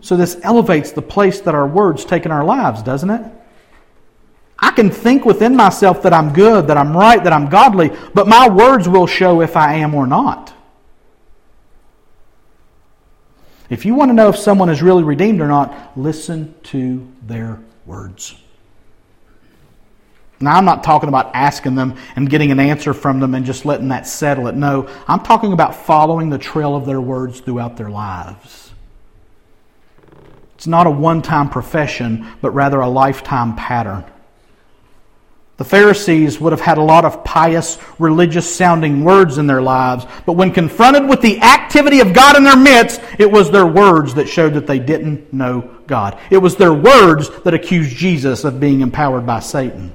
[0.00, 3.32] So this elevates the place that our words take in our lives, doesn't it?
[4.58, 8.26] I can think within myself that I'm good, that I'm right, that I'm godly, but
[8.26, 10.52] my words will show if I am or not.
[13.68, 17.58] If you want to know if someone is really redeemed or not, listen to their
[17.84, 18.36] words.
[20.38, 23.64] Now, I'm not talking about asking them and getting an answer from them and just
[23.64, 24.54] letting that settle it.
[24.54, 28.65] No, I'm talking about following the trail of their words throughout their lives.
[30.56, 34.04] It's not a one time profession, but rather a lifetime pattern.
[35.58, 40.06] The Pharisees would have had a lot of pious, religious sounding words in their lives,
[40.26, 44.14] but when confronted with the activity of God in their midst, it was their words
[44.14, 46.18] that showed that they didn't know God.
[46.30, 49.94] It was their words that accused Jesus of being empowered by Satan.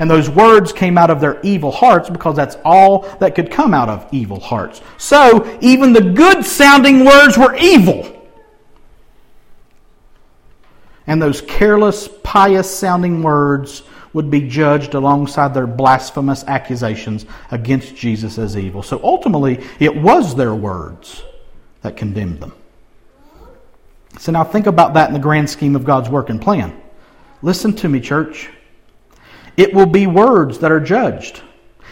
[0.00, 3.74] And those words came out of their evil hearts because that's all that could come
[3.74, 4.80] out of evil hearts.
[4.96, 8.17] So even the good sounding words were evil.
[11.08, 18.38] And those careless, pious sounding words would be judged alongside their blasphemous accusations against Jesus
[18.38, 18.82] as evil.
[18.82, 21.22] So ultimately, it was their words
[21.82, 22.52] that condemned them.
[24.18, 26.78] So now think about that in the grand scheme of God's work and plan.
[27.42, 28.50] Listen to me, church.
[29.56, 31.42] It will be words that are judged.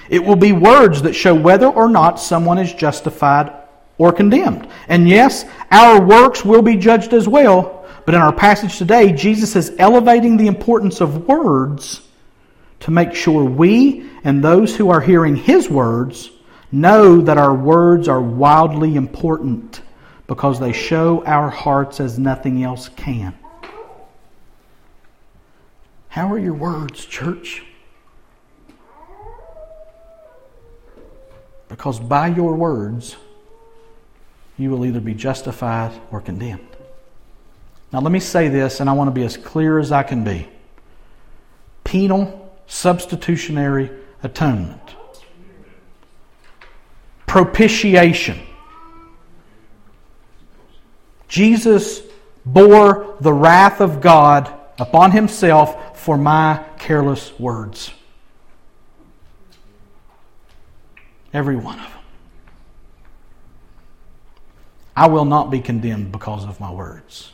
[0.09, 3.53] It will be words that show whether or not someone is justified
[3.99, 4.69] or condemned.
[4.89, 7.76] And yes, our works will be judged as well.
[8.07, 12.03] But in our passage today, Jesus is elevating the importance of words
[12.81, 16.31] to make sure we and those who are hearing his words
[16.71, 19.83] know that our words are wildly important
[20.29, 23.37] because they show our hearts as nothing else can.
[26.09, 27.65] How are your words, church?
[31.69, 33.17] Because by your words,
[34.57, 36.66] you will either be justified or condemned.
[37.97, 40.23] Now, let me say this, and I want to be as clear as I can
[40.23, 40.47] be.
[41.83, 43.91] Penal substitutionary
[44.23, 44.83] atonement,
[47.27, 48.39] propitiation.
[51.27, 52.03] Jesus
[52.45, 57.93] bore the wrath of God upon himself for my careless words.
[61.33, 62.01] Every one of them.
[64.95, 67.33] I will not be condemned because of my words,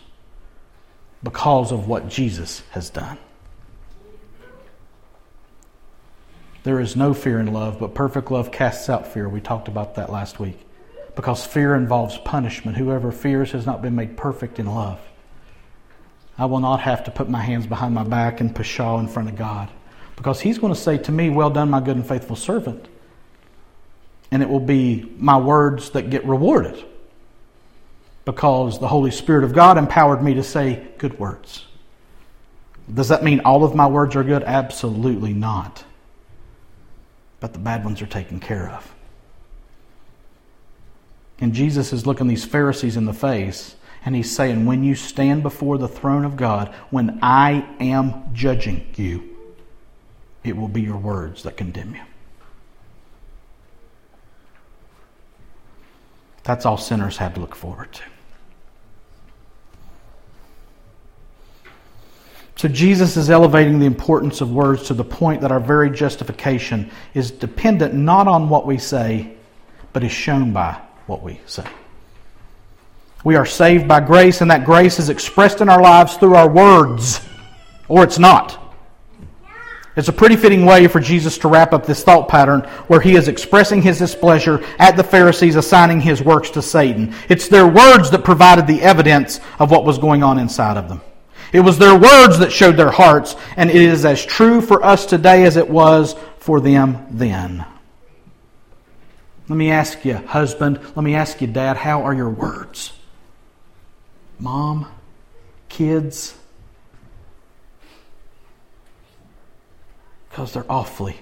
[1.23, 3.19] because of what Jesus has done.
[6.65, 9.29] There is no fear in love, but perfect love casts out fear.
[9.29, 10.59] We talked about that last week.
[11.17, 12.77] Because fear involves punishment.
[12.77, 15.01] Whoever fears has not been made perfect in love.
[16.39, 19.29] I will not have to put my hands behind my back and pshaw in front
[19.29, 19.71] of God.
[20.17, 22.89] Because He's going to say to me, Well done, my good and faithful servant.
[24.31, 26.83] And it will be my words that get rewarded.
[28.25, 31.67] Because the Holy Spirit of God empowered me to say good words.
[32.93, 34.43] Does that mean all of my words are good?
[34.45, 35.85] Absolutely not.
[37.41, 38.95] But the bad ones are taken care of.
[41.41, 45.43] And Jesus is looking these Pharisees in the face and he's saying, when you stand
[45.43, 49.37] before the throne of God, when I am judging you,
[50.43, 52.03] it will be your words that condemn you.
[56.43, 58.03] That's all sinners have to look forward to.
[62.57, 66.91] So Jesus is elevating the importance of words to the point that our very justification
[67.15, 69.35] is dependent not on what we say,
[69.93, 71.67] but is shown by what we say.
[73.25, 76.49] We are saved by grace, and that grace is expressed in our lives through our
[76.49, 77.21] words,
[77.89, 78.59] or it's not.
[79.95, 83.15] It's a pretty fitting way for Jesus to wrap up this thought pattern where he
[83.15, 87.15] is expressing his displeasure at the Pharisees assigning his works to Satan.
[87.29, 91.03] It's their words that provided the evidence of what was going on inside of them.
[91.53, 95.07] It was their words that showed their hearts, and it is as true for us
[95.07, 97.65] today as it was for them then.
[99.49, 102.93] Let me ask you, husband, let me ask you, dad, how are your words?
[104.43, 104.89] mom,
[105.69, 106.35] kids,
[110.29, 111.17] because they're awfully,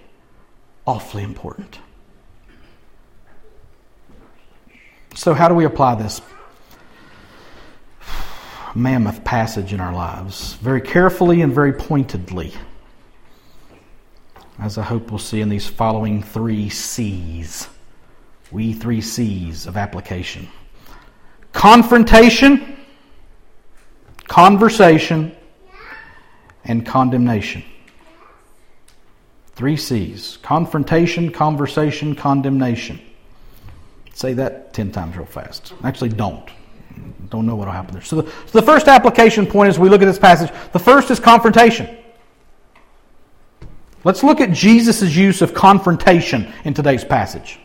[0.86, 1.78] awfully important.
[5.14, 6.22] So, how do we apply this
[8.74, 10.54] mammoth passage in our lives?
[10.54, 12.52] Very carefully and very pointedly,
[14.58, 17.68] as I hope we'll see in these following three C's.
[18.50, 20.48] We three C's of application
[21.52, 22.76] confrontation,
[24.28, 25.34] conversation,
[26.64, 27.64] and condemnation.
[29.54, 33.00] Three C's confrontation, conversation, condemnation.
[34.14, 35.72] Say that 10 times real fast.
[35.82, 36.48] Actually, don't.
[37.30, 38.03] Don't know what will happen there.
[38.03, 41.11] So the, so the first application point as we look at this passage, the first
[41.11, 41.96] is confrontation.
[44.03, 47.59] Let's look at Jesus' use of confrontation in today's passage.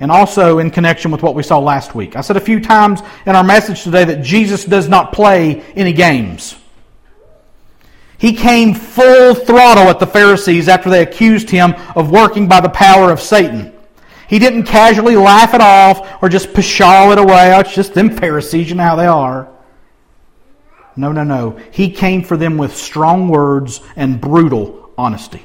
[0.00, 2.16] And also in connection with what we saw last week.
[2.16, 5.92] I said a few times in our message today that Jesus does not play any
[5.92, 6.54] games.
[8.18, 12.68] He came full throttle at the Pharisees after they accused him of working by the
[12.68, 13.77] power of Satan.
[14.28, 17.52] He didn't casually laugh it off or just pshaw it away.
[17.54, 19.48] Oh, it's just them Pharisees, you know how they are.
[20.96, 21.58] No, no, no.
[21.70, 25.44] He came for them with strong words and brutal honesty.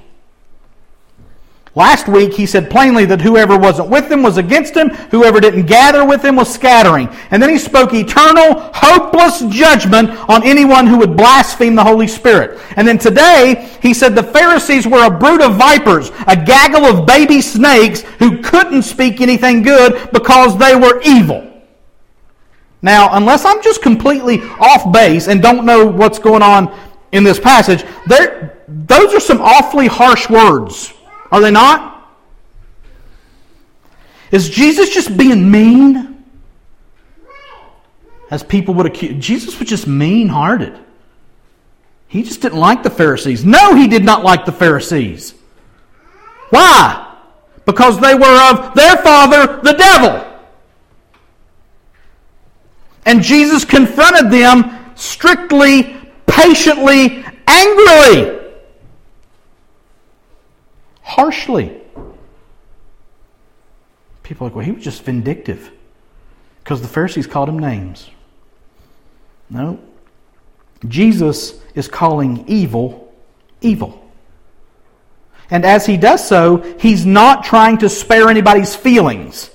[1.76, 5.65] Last week, he said plainly that whoever wasn't with them was against him, whoever didn't
[5.65, 7.09] gather with him was scattering.
[7.32, 12.59] And then he spoke eternal, hopeless judgment on anyone who would blaspheme the Holy Spirit.
[12.76, 17.07] And then today, he said the Pharisees were a brood of vipers, a gaggle of
[17.07, 21.49] baby snakes who couldn't speak anything good because they were evil.
[22.84, 26.78] Now, unless I'm just completely off base and don't know what's going on
[27.13, 30.93] in this passage, there, those are some awfully harsh words.
[31.34, 32.07] Are they not?
[34.31, 36.23] Is Jesus just being mean?
[38.29, 39.25] As people would accuse.
[39.25, 40.77] Jesus was just mean hearted.
[42.07, 43.43] He just didn't like the Pharisees.
[43.43, 45.34] No, he did not like the Pharisees.
[46.51, 47.15] Why?
[47.65, 50.39] Because they were of their father, the devil.
[53.07, 58.43] And Jesus confronted them strictly, patiently, angrily
[61.16, 61.80] harshly.
[64.24, 65.72] People are like, well, he was just vindictive
[66.64, 68.09] because the Pharisees called him names.
[69.49, 69.80] No.
[70.88, 73.03] Jesus is calling evil
[73.64, 73.99] evil.
[75.49, 79.49] And as he does so, he's not trying to spare anybody's feelings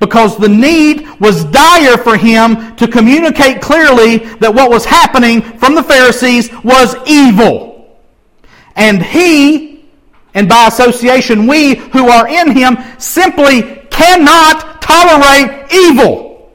[0.00, 5.74] because the need was dire for him to communicate clearly that what was happening from
[5.74, 8.00] the Pharisees was evil.
[8.74, 9.71] And he
[10.34, 16.52] and by association, we who are in him simply cannot tolerate evil.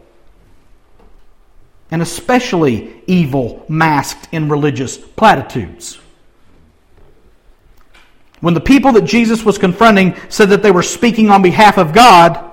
[1.91, 5.99] And especially evil masked in religious platitudes.
[8.41, 11.93] When the people that Jesus was confronting said that they were speaking on behalf of
[11.93, 12.51] God,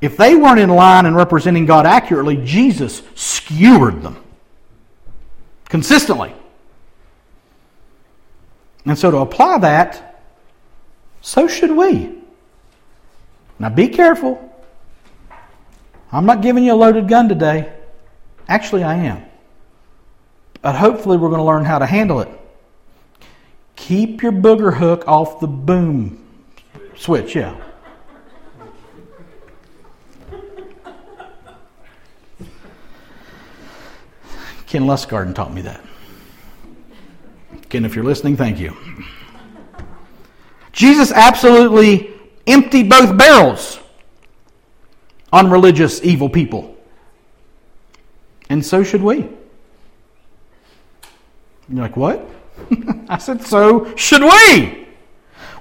[0.00, 4.22] if they weren't in line and representing God accurately, Jesus skewered them
[5.68, 6.34] consistently.
[8.84, 10.24] And so to apply that,
[11.20, 12.18] so should we.
[13.58, 14.48] Now be careful.
[16.10, 17.72] I'm not giving you a loaded gun today.
[18.48, 19.24] Actually, I am.
[20.60, 22.28] But hopefully, we're going to learn how to handle it.
[23.76, 26.24] Keep your booger hook off the boom
[26.96, 27.56] switch, yeah.
[34.66, 35.80] Ken Lustgarten taught me that.
[37.72, 38.76] Ken, if you're listening, thank you.
[40.72, 42.12] Jesus absolutely
[42.46, 43.78] emptied both barrels
[45.32, 46.76] on religious evil people.
[48.50, 49.26] And so should we.
[51.70, 52.28] You're like, what?
[53.08, 54.86] I said, so should we.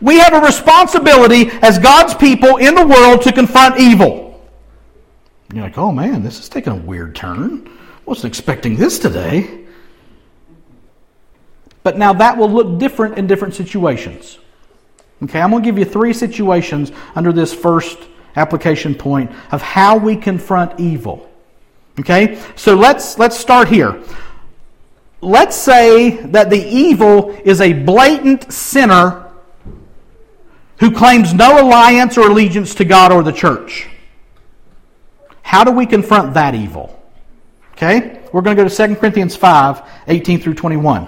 [0.01, 4.45] We have a responsibility as God's people in the world to confront evil.
[5.53, 7.69] You're like, oh man, this is taking a weird turn.
[7.69, 9.60] I wasn't expecting this today.
[11.83, 14.37] But now that will look different in different situations.
[15.23, 17.97] Okay, I'm going to give you three situations under this first
[18.35, 21.29] application point of how we confront evil.
[21.99, 22.41] Okay?
[22.55, 24.01] So let's let's start here.
[25.21, 29.31] Let's say that the evil is a blatant sinner
[30.79, 33.87] who claims no alliance or allegiance to God or the church.
[35.43, 36.99] How do we confront that evil?
[37.73, 38.19] Okay?
[38.33, 41.07] We're going to go to 2 Corinthians 5, 18 through 21.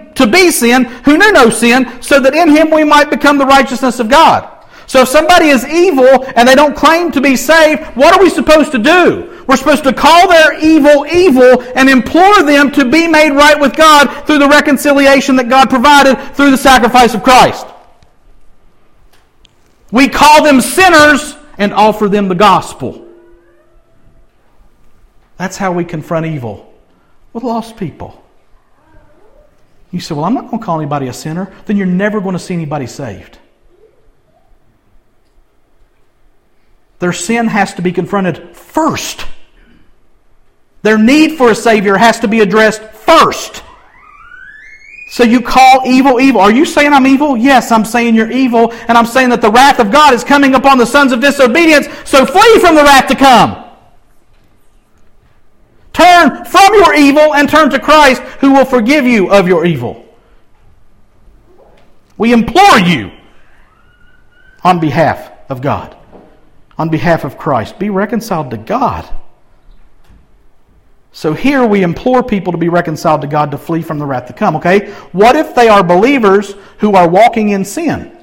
[0.15, 3.45] to be sin who knew no sin, so that in him we might become the
[3.45, 4.47] righteousness of God.
[4.87, 8.29] So if somebody is evil and they don't claim to be saved, what are we
[8.29, 9.41] supposed to do?
[9.47, 13.75] We're supposed to call their evil evil and implore them to be made right with
[13.75, 17.65] God through the reconciliation that God provided through the sacrifice of Christ.
[19.91, 23.07] We call them sinners and offer them the gospel.
[25.37, 26.73] That's how we confront evil
[27.33, 28.23] with lost people.
[29.91, 31.53] You say, Well, I'm not going to call anybody a sinner.
[31.65, 33.37] Then you're never going to see anybody saved.
[36.99, 39.25] Their sin has to be confronted first.
[40.83, 43.63] Their need for a Savior has to be addressed first.
[45.09, 46.39] So you call evil evil.
[46.39, 47.35] Are you saying I'm evil?
[47.35, 50.55] Yes, I'm saying you're evil, and I'm saying that the wrath of God is coming
[50.55, 53.60] upon the sons of disobedience, so flee from the wrath to come.
[55.93, 60.05] Turn from your evil and turn to Christ, who will forgive you of your evil.
[62.17, 63.11] We implore you
[64.63, 65.97] on behalf of God
[66.81, 67.77] on behalf of Christ.
[67.77, 69.07] Be reconciled to God.
[71.11, 74.25] So here we implore people to be reconciled to God to flee from the wrath
[74.27, 74.89] to come, okay?
[75.11, 78.17] What if they are believers who are walking in sin?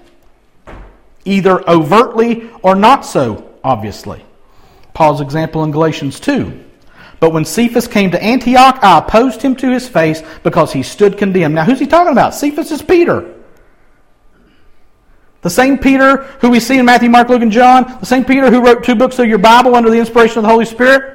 [1.24, 4.24] Either overtly or not so, obviously.
[4.92, 6.64] Paul's example in Galatians 2.
[7.20, 11.18] But when Cephas came to Antioch, I opposed him to his face because he stood
[11.18, 11.54] condemned.
[11.54, 12.34] Now, who's he talking about?
[12.34, 13.34] Cephas is Peter.
[15.40, 18.50] The same Peter who we see in Matthew, Mark, Luke, and John, the same Peter
[18.50, 21.14] who wrote two books of your Bible under the inspiration of the Holy Spirit.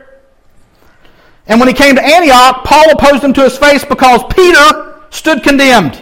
[1.48, 5.44] And when he came to Antioch, Paul opposed him to his face because Peter stood
[5.44, 6.02] condemned.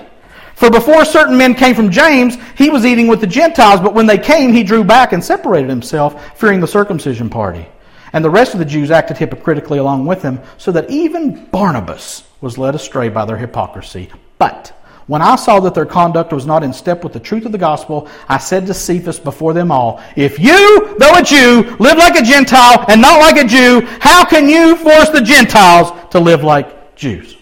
[0.56, 4.06] For before certain men came from James, he was eating with the Gentiles, but when
[4.06, 7.68] they came, he drew back and separated himself, fearing the circumcision party.
[8.14, 12.24] And the rest of the Jews acted hypocritically along with him, so that even Barnabas
[12.42, 14.10] was led astray by their hypocrisy.
[14.38, 14.74] But
[15.08, 17.58] when I saw that their conduct was not in step with the truth of the
[17.58, 22.16] gospel, I said to Cephas before them all, If you, though a Jew, live like
[22.16, 26.44] a Gentile and not like a Jew, how can you force the Gentiles to live
[26.44, 27.36] like Jews?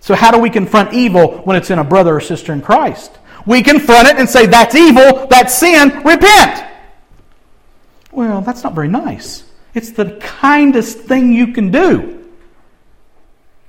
[0.00, 3.18] So, how do we confront evil when it's in a brother or sister in Christ?
[3.46, 6.65] We confront it and say, That's evil, that's sin, repent.
[8.16, 9.44] Well, that's not very nice.
[9.74, 12.26] It's the kindest thing you can do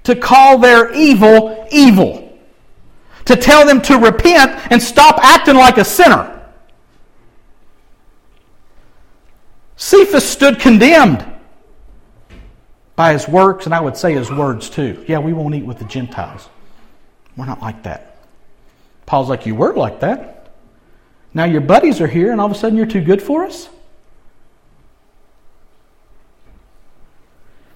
[0.05, 2.39] to call their evil evil,
[3.25, 6.33] to tell them to repent and stop acting like a sinner.
[9.75, 11.25] Cephas stood condemned
[12.95, 15.03] by his works, and I would say his words too.
[15.09, 16.47] Yeah, we won't eat with the Gentiles.
[17.35, 18.15] We're not like that.
[19.05, 20.53] Paul's like, You were like that.
[21.33, 23.67] Now your buddies are here, and all of a sudden you're too good for us?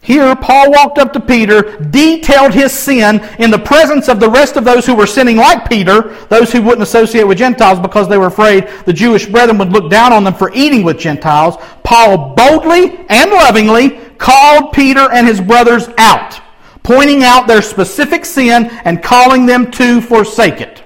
[0.04, 4.58] Here, Paul walked up to Peter, detailed his sin in the presence of the rest
[4.58, 8.18] of those who were sinning like Peter, those who wouldn't associate with Gentiles because they
[8.18, 11.56] were afraid the Jewish brethren would look down on them for eating with Gentiles.
[11.84, 16.42] Paul boldly and lovingly called Peter and his brothers out,
[16.82, 20.84] pointing out their specific sin and calling them to forsake it.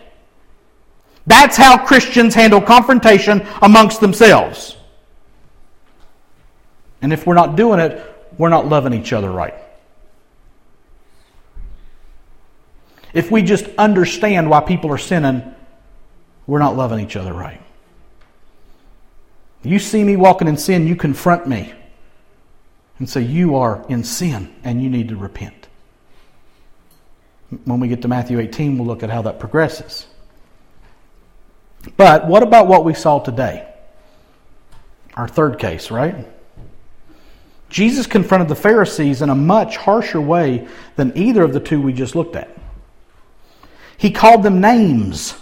[1.25, 4.75] That's how Christians handle confrontation amongst themselves.
[7.01, 9.55] And if we're not doing it, we're not loving each other right.
[13.13, 15.55] If we just understand why people are sinning,
[16.47, 17.61] we're not loving each other right.
[19.63, 21.73] You see me walking in sin, you confront me
[22.99, 25.67] and say, You are in sin and you need to repent.
[27.63, 30.07] When we get to Matthew 18, we'll look at how that progresses.
[31.97, 33.71] But what about what we saw today?
[35.13, 36.27] Our third case, right?
[37.75, 40.65] Jesus confronted the Pharisees in a much harsher way
[40.95, 42.49] than either of the two we just looked at.
[43.97, 45.37] He called them names.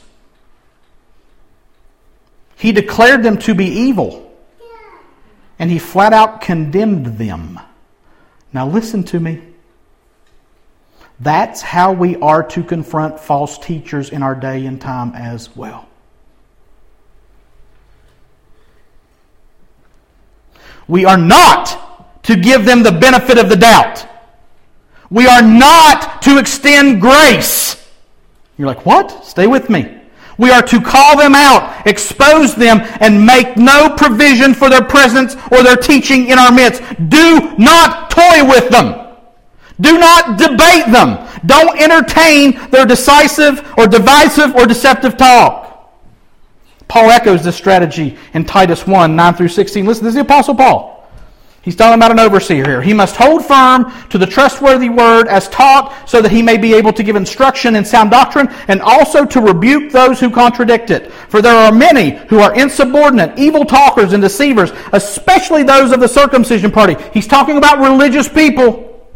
[2.56, 4.36] He declared them to be evil.
[5.60, 7.60] And he flat out condemned them.
[8.52, 9.40] Now, listen to me.
[11.20, 15.88] That's how we are to confront false teachers in our day and time as well.
[20.88, 21.83] We are not
[22.24, 24.08] to give them the benefit of the doubt.
[25.10, 27.88] We are not to extend grace.
[28.58, 29.26] You're like, what?
[29.26, 30.00] Stay with me.
[30.38, 35.36] We are to call them out, expose them, and make no provision for their presence
[35.52, 36.82] or their teaching in our midst.
[37.10, 39.16] Do not toy with them.
[39.80, 41.28] Do not debate them.
[41.46, 45.64] Don't entertain their decisive or divisive or deceptive talk.
[46.88, 49.86] Paul echoes this strategy in Titus 1 9 through 16.
[49.86, 50.93] Listen, this is the Apostle Paul.
[51.64, 52.82] He's talking about an overseer here.
[52.82, 56.74] He must hold firm to the trustworthy word as taught so that he may be
[56.74, 61.10] able to give instruction in sound doctrine and also to rebuke those who contradict it.
[61.30, 66.08] For there are many who are insubordinate, evil talkers and deceivers, especially those of the
[66.08, 66.98] circumcision party.
[67.14, 69.08] He's talking about religious people.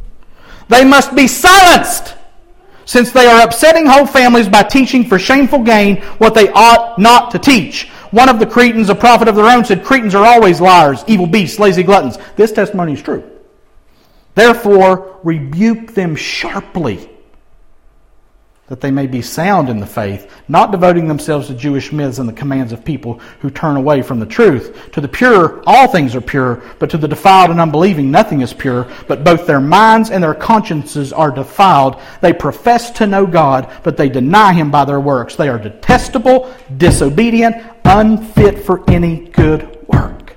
[0.70, 2.16] They must be silenced
[2.86, 7.32] since they are upsetting whole families by teaching for shameful gain what they ought not
[7.32, 7.92] to teach.
[8.12, 11.28] One of the Cretans, a prophet of their own, said, Cretans are always liars, evil
[11.28, 12.18] beasts, lazy gluttons.
[12.36, 13.30] This testimony is true.
[14.36, 17.10] Therefore, rebuke them sharply
[18.68, 22.28] that they may be sound in the faith, not devoting themselves to Jewish myths and
[22.28, 24.92] the commands of people who turn away from the truth.
[24.92, 28.54] To the pure, all things are pure, but to the defiled and unbelieving, nothing is
[28.54, 32.02] pure, but both their minds and their consciences are defiled.
[32.22, 35.38] They profess to know God, but they deny Him by their works.
[35.38, 37.56] They are detestable, disobedient,
[37.86, 40.36] unfit for any good work.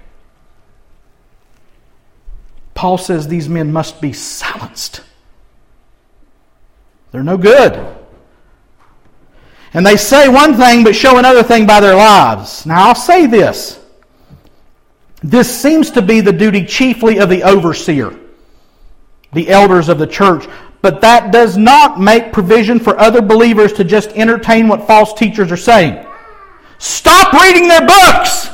[2.74, 5.00] Paul says these men must be silenced.
[7.10, 7.96] They're no good.
[9.72, 12.66] And they say one thing but show another thing by their lives.
[12.66, 13.78] Now, I'll say this.
[15.22, 18.18] This seems to be the duty chiefly of the overseer,
[19.32, 20.46] the elders of the church,
[20.82, 25.52] but that does not make provision for other believers to just entertain what false teachers
[25.52, 26.06] are saying.
[26.78, 28.48] Stop reading their books.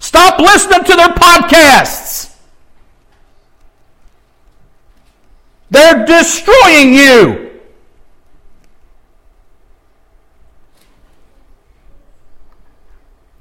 [0.00, 2.34] Stop listening to their podcasts.
[5.70, 7.49] They're destroying you.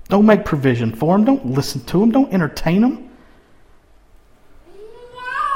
[0.09, 1.25] Don't make provision for them.
[1.25, 2.11] Don't listen to them.
[2.11, 3.09] Don't entertain them.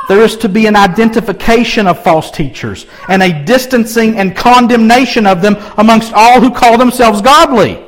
[0.08, 5.42] There is to be an identification of false teachers and a distancing and condemnation of
[5.42, 7.84] them amongst all who call themselves godly.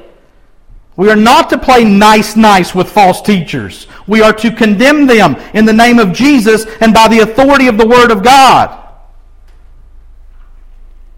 [0.95, 3.88] We are not to play nice, nice with false teachers.
[4.07, 7.78] We are to condemn them in the name of Jesus and by the authority of
[7.78, 8.82] the Word of God.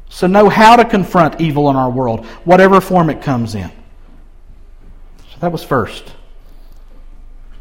[0.09, 3.71] So know how to confront evil in our world, whatever form it comes in.
[5.37, 6.11] So that was first.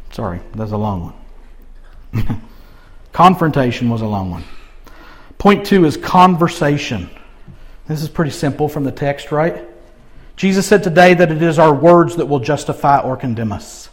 [0.09, 1.13] Sorry, that's a long
[2.11, 2.41] one.
[3.13, 4.43] Confrontation was a long one.
[5.37, 7.07] Point two is conversation.
[7.87, 9.63] This is pretty simple from the text, right?
[10.35, 13.89] Jesus said today that it is our words that will justify or condemn us.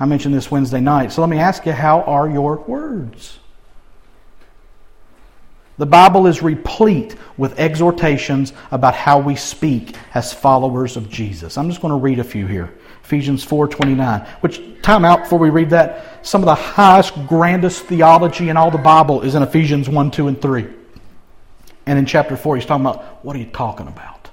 [0.00, 1.12] I mentioned this Wednesday night.
[1.12, 3.38] So let me ask you how are your words?
[5.76, 11.56] The Bible is replete with exhortations about how we speak as followers of Jesus.
[11.56, 12.74] I'm just going to read a few here.
[13.08, 14.26] Ephesians 4:29.
[14.42, 18.70] Which time out before we read that, some of the highest grandest theology in all
[18.70, 20.66] the Bible is in Ephesians 1, 2 and 3.
[21.86, 24.28] And in chapter 4 he's talking about what are you talking about?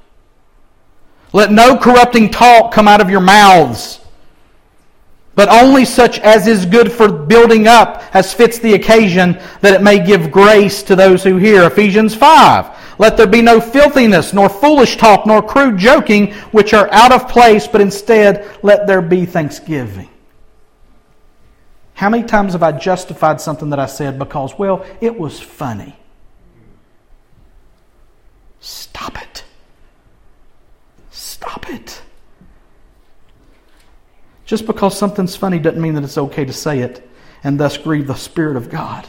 [1.31, 4.01] Let no corrupting talk come out of your mouths
[5.35, 9.83] but only such as is good for building up as fits the occasion, that it
[9.83, 11.63] may give grace to those who hear.
[11.63, 12.97] Ephesians 5.
[12.97, 17.27] Let there be no filthiness, nor foolish talk, nor crude joking, which are out of
[17.27, 20.09] place, but instead let there be thanksgiving.
[21.95, 25.97] How many times have I justified something that I said because, well, it was funny?
[28.59, 29.43] Stop it.
[31.11, 32.01] Stop it.
[34.45, 37.07] Just because something's funny doesn't mean that it's okay to say it
[37.43, 39.07] and thus grieve the Spirit of God.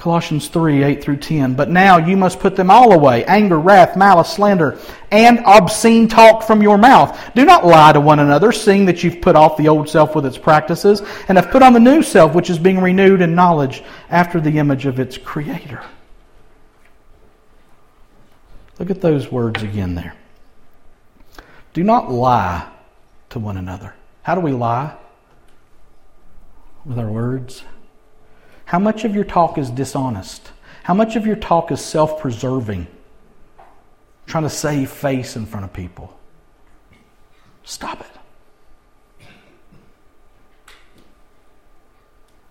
[0.00, 1.54] Colossians 3 8 through 10.
[1.54, 4.78] But now you must put them all away anger, wrath, malice, slander,
[5.10, 7.34] and obscene talk from your mouth.
[7.34, 10.24] Do not lie to one another, seeing that you've put off the old self with
[10.24, 13.82] its practices, and have put on the new self, which is being renewed in knowledge
[14.08, 15.82] after the image of its Creator.
[18.78, 20.14] Look at those words again there.
[21.72, 22.68] Do not lie
[23.30, 23.94] to one another.
[24.22, 24.96] How do we lie?
[26.84, 27.62] With our words.
[28.64, 30.50] How much of your talk is dishonest?
[30.82, 32.86] How much of your talk is self preserving?
[34.26, 36.16] Trying to save face in front of people?
[37.62, 39.26] Stop it.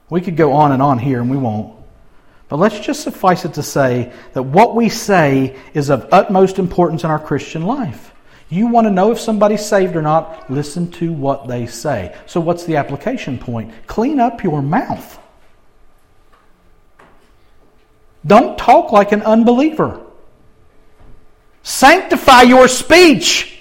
[0.10, 1.76] We could go on and on here, and we won't.
[2.48, 7.04] But let's just suffice it to say that what we say is of utmost importance
[7.04, 8.09] in our Christian life.
[8.50, 10.50] You want to know if somebody's saved or not?
[10.50, 12.16] Listen to what they say.
[12.26, 13.72] So, what's the application point?
[13.86, 15.20] Clean up your mouth.
[18.26, 20.06] Don't talk like an unbeliever.
[21.62, 23.60] Sanctify your speech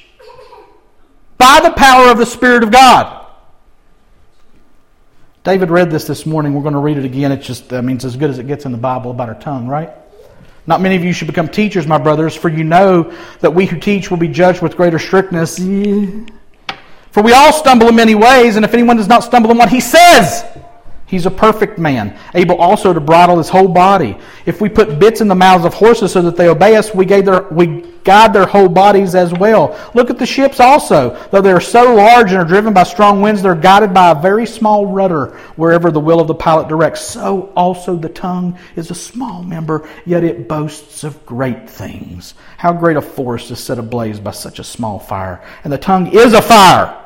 [1.36, 3.26] by the power of the Spirit of God.
[5.44, 6.54] David read this this morning.
[6.54, 7.30] We're going to read it again.
[7.30, 9.38] It's just, I mean, it's as good as it gets in the Bible about our
[9.38, 9.90] tongue, right?
[10.68, 13.10] Not many of you should become teachers, my brothers, for you know
[13.40, 15.56] that we who teach will be judged with greater strictness.
[17.10, 19.70] For we all stumble in many ways, and if anyone does not stumble in what
[19.70, 20.44] he says,
[21.08, 24.18] He's a perfect man, able also to bridle his whole body.
[24.44, 27.06] If we put bits in the mouths of horses so that they obey us, we,
[27.06, 29.78] their, we guide their whole bodies as well.
[29.94, 31.18] Look at the ships also.
[31.30, 34.20] Though they are so large and are driven by strong winds, they're guided by a
[34.20, 37.00] very small rudder wherever the will of the pilot directs.
[37.00, 42.34] So also the tongue is a small member, yet it boasts of great things.
[42.58, 45.42] How great a forest is set ablaze by such a small fire.
[45.64, 47.02] And the tongue is a fire,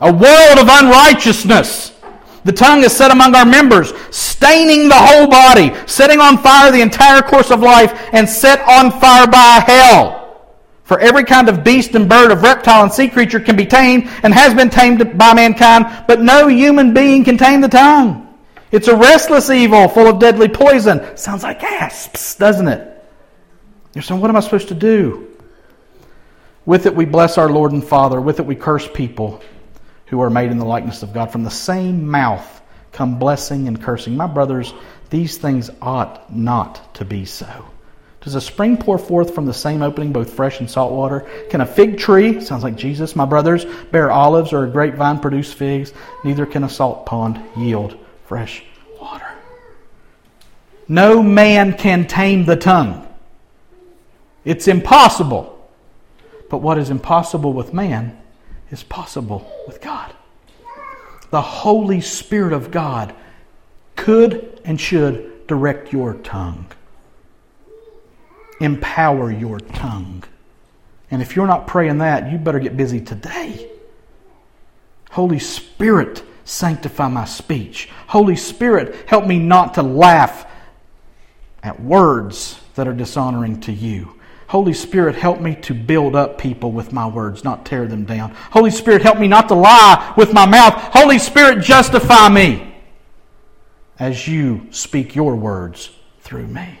[0.00, 1.97] a world of unrighteousness.
[2.44, 6.80] The tongue is set among our members, staining the whole body, setting on fire the
[6.80, 10.18] entire course of life, and set on fire by hell.
[10.84, 14.08] For every kind of beast and bird, of reptile and sea creature can be tamed
[14.22, 18.24] and has been tamed by mankind, but no human being can tame the tongue.
[18.70, 21.16] It's a restless evil full of deadly poison.
[21.16, 23.04] Sounds like asps, doesn't it?
[23.94, 25.28] You're saying, what am I supposed to do?
[26.64, 28.20] With it we bless our Lord and Father.
[28.20, 29.42] With it we curse people
[30.08, 31.30] who are made in the likeness of God.
[31.30, 34.16] From the same mouth come blessing and cursing.
[34.16, 34.72] My brothers,
[35.10, 37.66] these things ought not to be so.
[38.20, 41.20] Does a spring pour forth from the same opening both fresh and salt water?
[41.50, 45.52] Can a fig tree, sounds like Jesus, my brothers, bear olives or a grapevine produce
[45.52, 45.92] figs?
[46.24, 47.96] Neither can a salt pond yield
[48.26, 48.64] fresh
[49.00, 49.28] water.
[50.88, 53.06] No man can tame the tongue.
[54.44, 55.54] It's impossible.
[56.50, 58.18] But what is impossible with man
[58.70, 60.14] is possible with God.
[61.30, 63.14] The Holy Spirit of God
[63.96, 66.66] could and should direct your tongue,
[68.60, 70.24] empower your tongue.
[71.10, 73.70] And if you're not praying that, you better get busy today.
[75.10, 77.88] Holy Spirit, sanctify my speech.
[78.08, 80.46] Holy Spirit, help me not to laugh
[81.62, 84.17] at words that are dishonoring to you.
[84.48, 88.30] Holy Spirit, help me to build up people with my words, not tear them down.
[88.50, 90.72] Holy Spirit, help me not to lie with my mouth.
[90.74, 92.74] Holy Spirit, justify me
[93.98, 95.90] as you speak your words
[96.20, 96.78] through me.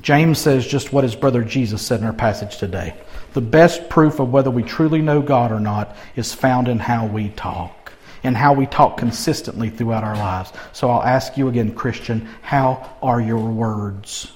[0.00, 2.94] James says just what his brother Jesus said in our passage today.
[3.34, 7.06] The best proof of whether we truly know God or not is found in how
[7.06, 7.92] we talk
[8.24, 10.52] and how we talk consistently throughout our lives.
[10.72, 14.32] So I'll ask you again, Christian, how are your words?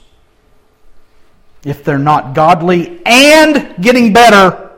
[1.65, 4.71] If they're not godly and getting better,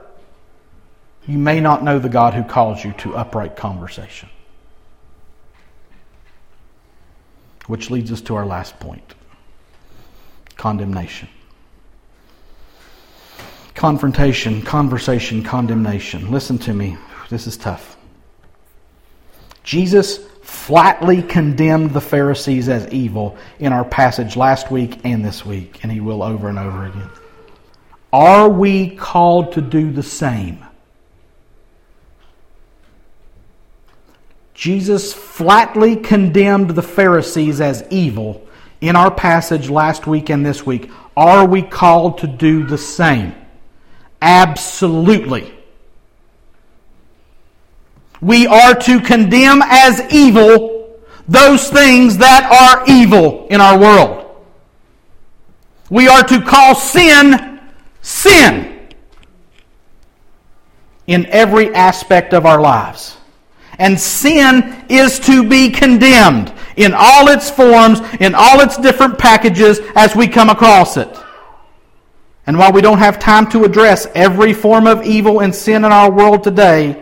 [1.27, 4.29] you may not know the God who calls you to upright conversation.
[7.67, 9.15] Which leads us to our last point
[10.57, 11.29] condemnation.
[13.75, 16.31] Confrontation, conversation, condemnation.
[16.31, 16.97] Listen to me.
[17.31, 17.97] This is tough.
[19.65, 20.21] Jesus
[20.53, 25.91] flatly condemned the Pharisees as evil in our passage last week and this week, and
[25.91, 27.09] he will over and over again.
[28.13, 30.65] Are we called to do the same?
[34.53, 38.47] Jesus flatly condemned the Pharisees as evil
[38.83, 40.91] in our passage last week and this week.
[41.17, 43.35] Are we called to do the same?
[44.21, 45.53] Absolutely.
[48.23, 50.97] We are to condemn as evil
[51.27, 54.37] those things that are evil in our world.
[55.91, 57.61] We are to call sin
[58.01, 58.89] sin
[61.09, 63.17] in every aspect of our lives.
[63.79, 69.81] And sin is to be condemned in all its forms, in all its different packages
[69.97, 71.09] as we come across it.
[72.47, 75.91] And while we don't have time to address every form of evil and sin in
[75.91, 77.02] our world today,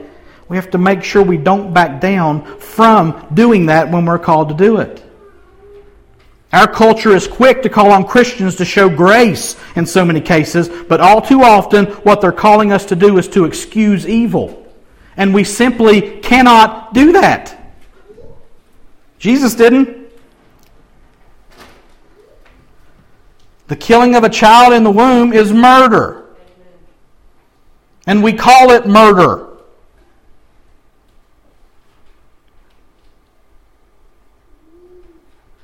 [0.50, 4.48] we have to make sure we don't back down from doing that when we're called
[4.48, 5.00] to do it.
[6.52, 10.68] Our culture is quick to call on Christians to show grace in so many cases,
[10.68, 14.66] but all too often what they're calling us to do is to excuse evil.
[15.16, 17.56] And we simply cannot do that.
[19.20, 20.10] Jesus didn't.
[23.68, 26.26] The killing of a child in the womb is murder.
[28.04, 29.49] And we call it murder.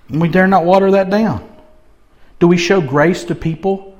[0.09, 1.49] And we dare not water that down.
[2.39, 3.97] Do we show grace to people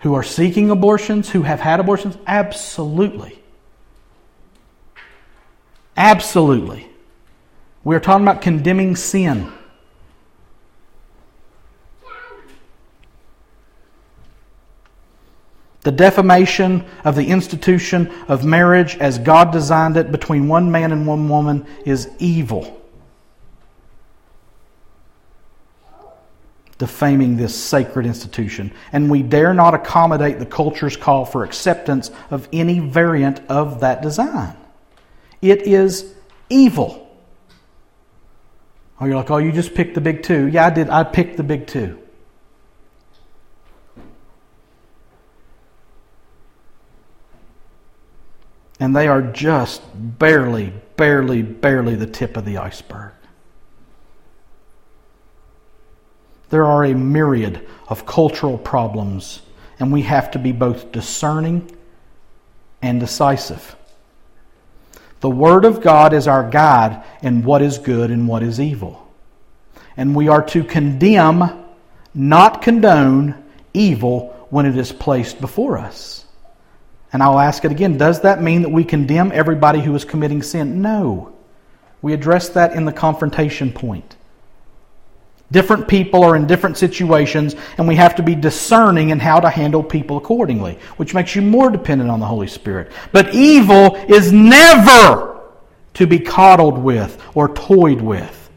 [0.00, 2.16] who are seeking abortions, who have had abortions?
[2.26, 3.38] Absolutely.
[5.96, 6.88] Absolutely.
[7.84, 9.52] We are talking about condemning sin.
[15.82, 21.08] The defamation of the institution of marriage as God designed it between one man and
[21.08, 22.81] one woman is evil.
[26.78, 28.72] Defaming this sacred institution.
[28.92, 34.02] And we dare not accommodate the culture's call for acceptance of any variant of that
[34.02, 34.56] design.
[35.40, 36.14] It is
[36.48, 36.98] evil.
[39.00, 40.46] Oh, you're like, oh, you just picked the big two.
[40.46, 40.88] Yeah, I did.
[40.88, 41.98] I picked the big two.
[48.78, 53.12] And they are just barely, barely, barely the tip of the iceberg.
[56.52, 59.40] There are a myriad of cultural problems,
[59.80, 61.74] and we have to be both discerning
[62.82, 63.74] and decisive.
[65.20, 69.10] The Word of God is our guide in what is good and what is evil.
[69.96, 71.64] And we are to condemn,
[72.12, 73.42] not condone,
[73.72, 76.26] evil when it is placed before us.
[77.14, 80.42] And I'll ask it again does that mean that we condemn everybody who is committing
[80.42, 80.82] sin?
[80.82, 81.32] No.
[82.02, 84.16] We address that in the confrontation point.
[85.52, 89.50] Different people are in different situations, and we have to be discerning in how to
[89.50, 92.90] handle people accordingly, which makes you more dependent on the Holy Spirit.
[93.12, 95.42] But evil is never
[95.94, 98.50] to be coddled with or toyed with.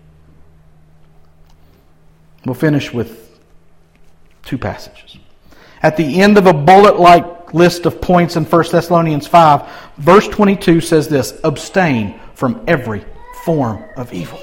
[2.45, 3.39] We'll finish with
[4.43, 5.17] two passages.
[5.81, 10.27] At the end of a bullet like list of points in 1 Thessalonians 5, verse
[10.29, 13.03] 22 says this Abstain from every
[13.43, 14.39] form of evil.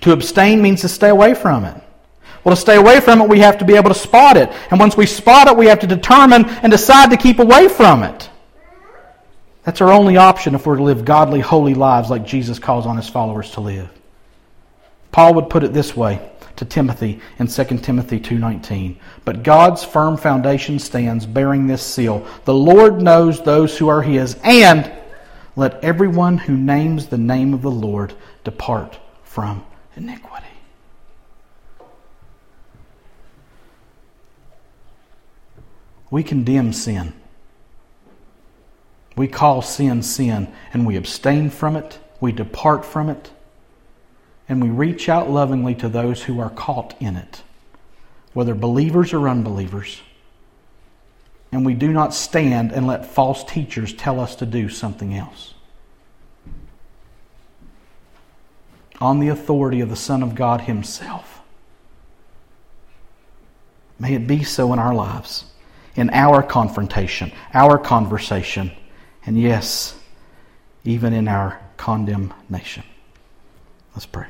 [0.00, 1.82] To abstain means to stay away from it.
[2.44, 4.50] Well, to stay away from it, we have to be able to spot it.
[4.70, 8.02] And once we spot it, we have to determine and decide to keep away from
[8.02, 8.30] it.
[9.64, 12.96] That's our only option if we're to live godly, holy lives like Jesus calls on
[12.96, 13.90] his followers to live.
[15.12, 16.20] Paul would put it this way
[16.56, 18.96] to Timothy in 2 Timothy 2:19.
[19.24, 22.24] But God's firm foundation stands bearing this seal.
[22.44, 24.90] The Lord knows those who are his, and
[25.54, 29.64] let everyone who names the name of the Lord depart from
[29.98, 30.46] iniquity.
[36.10, 37.12] We condemn sin.
[39.16, 43.32] We call sin sin, and we abstain from it, we depart from it,
[44.48, 47.42] and we reach out lovingly to those who are caught in it,
[48.32, 50.00] whether believers or unbelievers.
[51.50, 55.54] And we do not stand and let false teachers tell us to do something else.
[59.00, 61.40] On the authority of the Son of God Himself.
[63.98, 65.44] May it be so in our lives,
[65.94, 68.70] in our confrontation, our conversation,
[69.26, 69.98] and yes,
[70.84, 72.84] even in our condemnation.
[73.94, 74.26] Let's pray.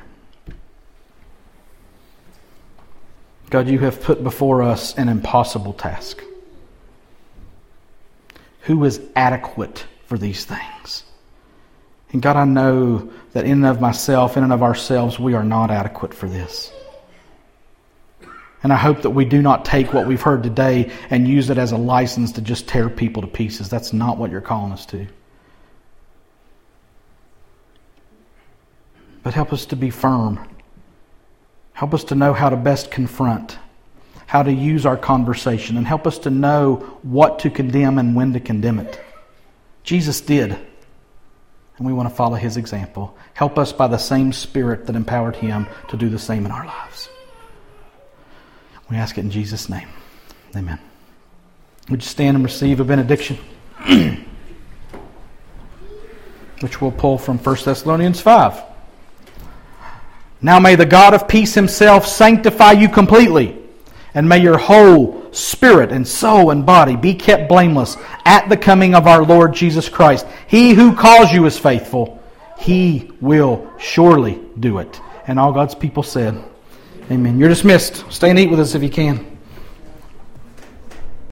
[3.49, 6.23] God, you have put before us an impossible task.
[8.61, 11.03] Who is adequate for these things?
[12.11, 15.43] And God, I know that in and of myself, in and of ourselves, we are
[15.43, 16.71] not adequate for this.
[18.63, 21.57] And I hope that we do not take what we've heard today and use it
[21.57, 23.69] as a license to just tear people to pieces.
[23.69, 25.07] That's not what you're calling us to.
[29.23, 30.45] But help us to be firm.
[31.73, 33.57] Help us to know how to best confront,
[34.25, 38.33] how to use our conversation, and help us to know what to condemn and when
[38.33, 38.99] to condemn it.
[39.83, 40.59] Jesus did
[41.79, 43.17] and we want to follow his example.
[43.33, 46.65] Help us by the same Spirit that empowered him to do the same in our
[46.65, 47.09] lives.
[48.89, 49.87] We ask it in Jesus' name.
[50.55, 50.79] Amen.
[51.89, 53.37] Would you stand and receive a benediction?
[56.59, 58.61] Which we'll pull from 1 Thessalonians 5.
[60.41, 63.57] Now may the God of peace himself sanctify you completely,
[64.13, 68.95] and may your whole spirit, and soul, and body be kept blameless at the coming
[68.95, 70.25] of our Lord Jesus Christ.
[70.47, 72.21] He who calls you is faithful.
[72.57, 74.99] He will surely do it.
[75.27, 76.43] And all God's people said,
[77.11, 77.39] Amen.
[77.39, 78.03] You're dismissed.
[78.11, 79.28] Stay and eat with us if you can.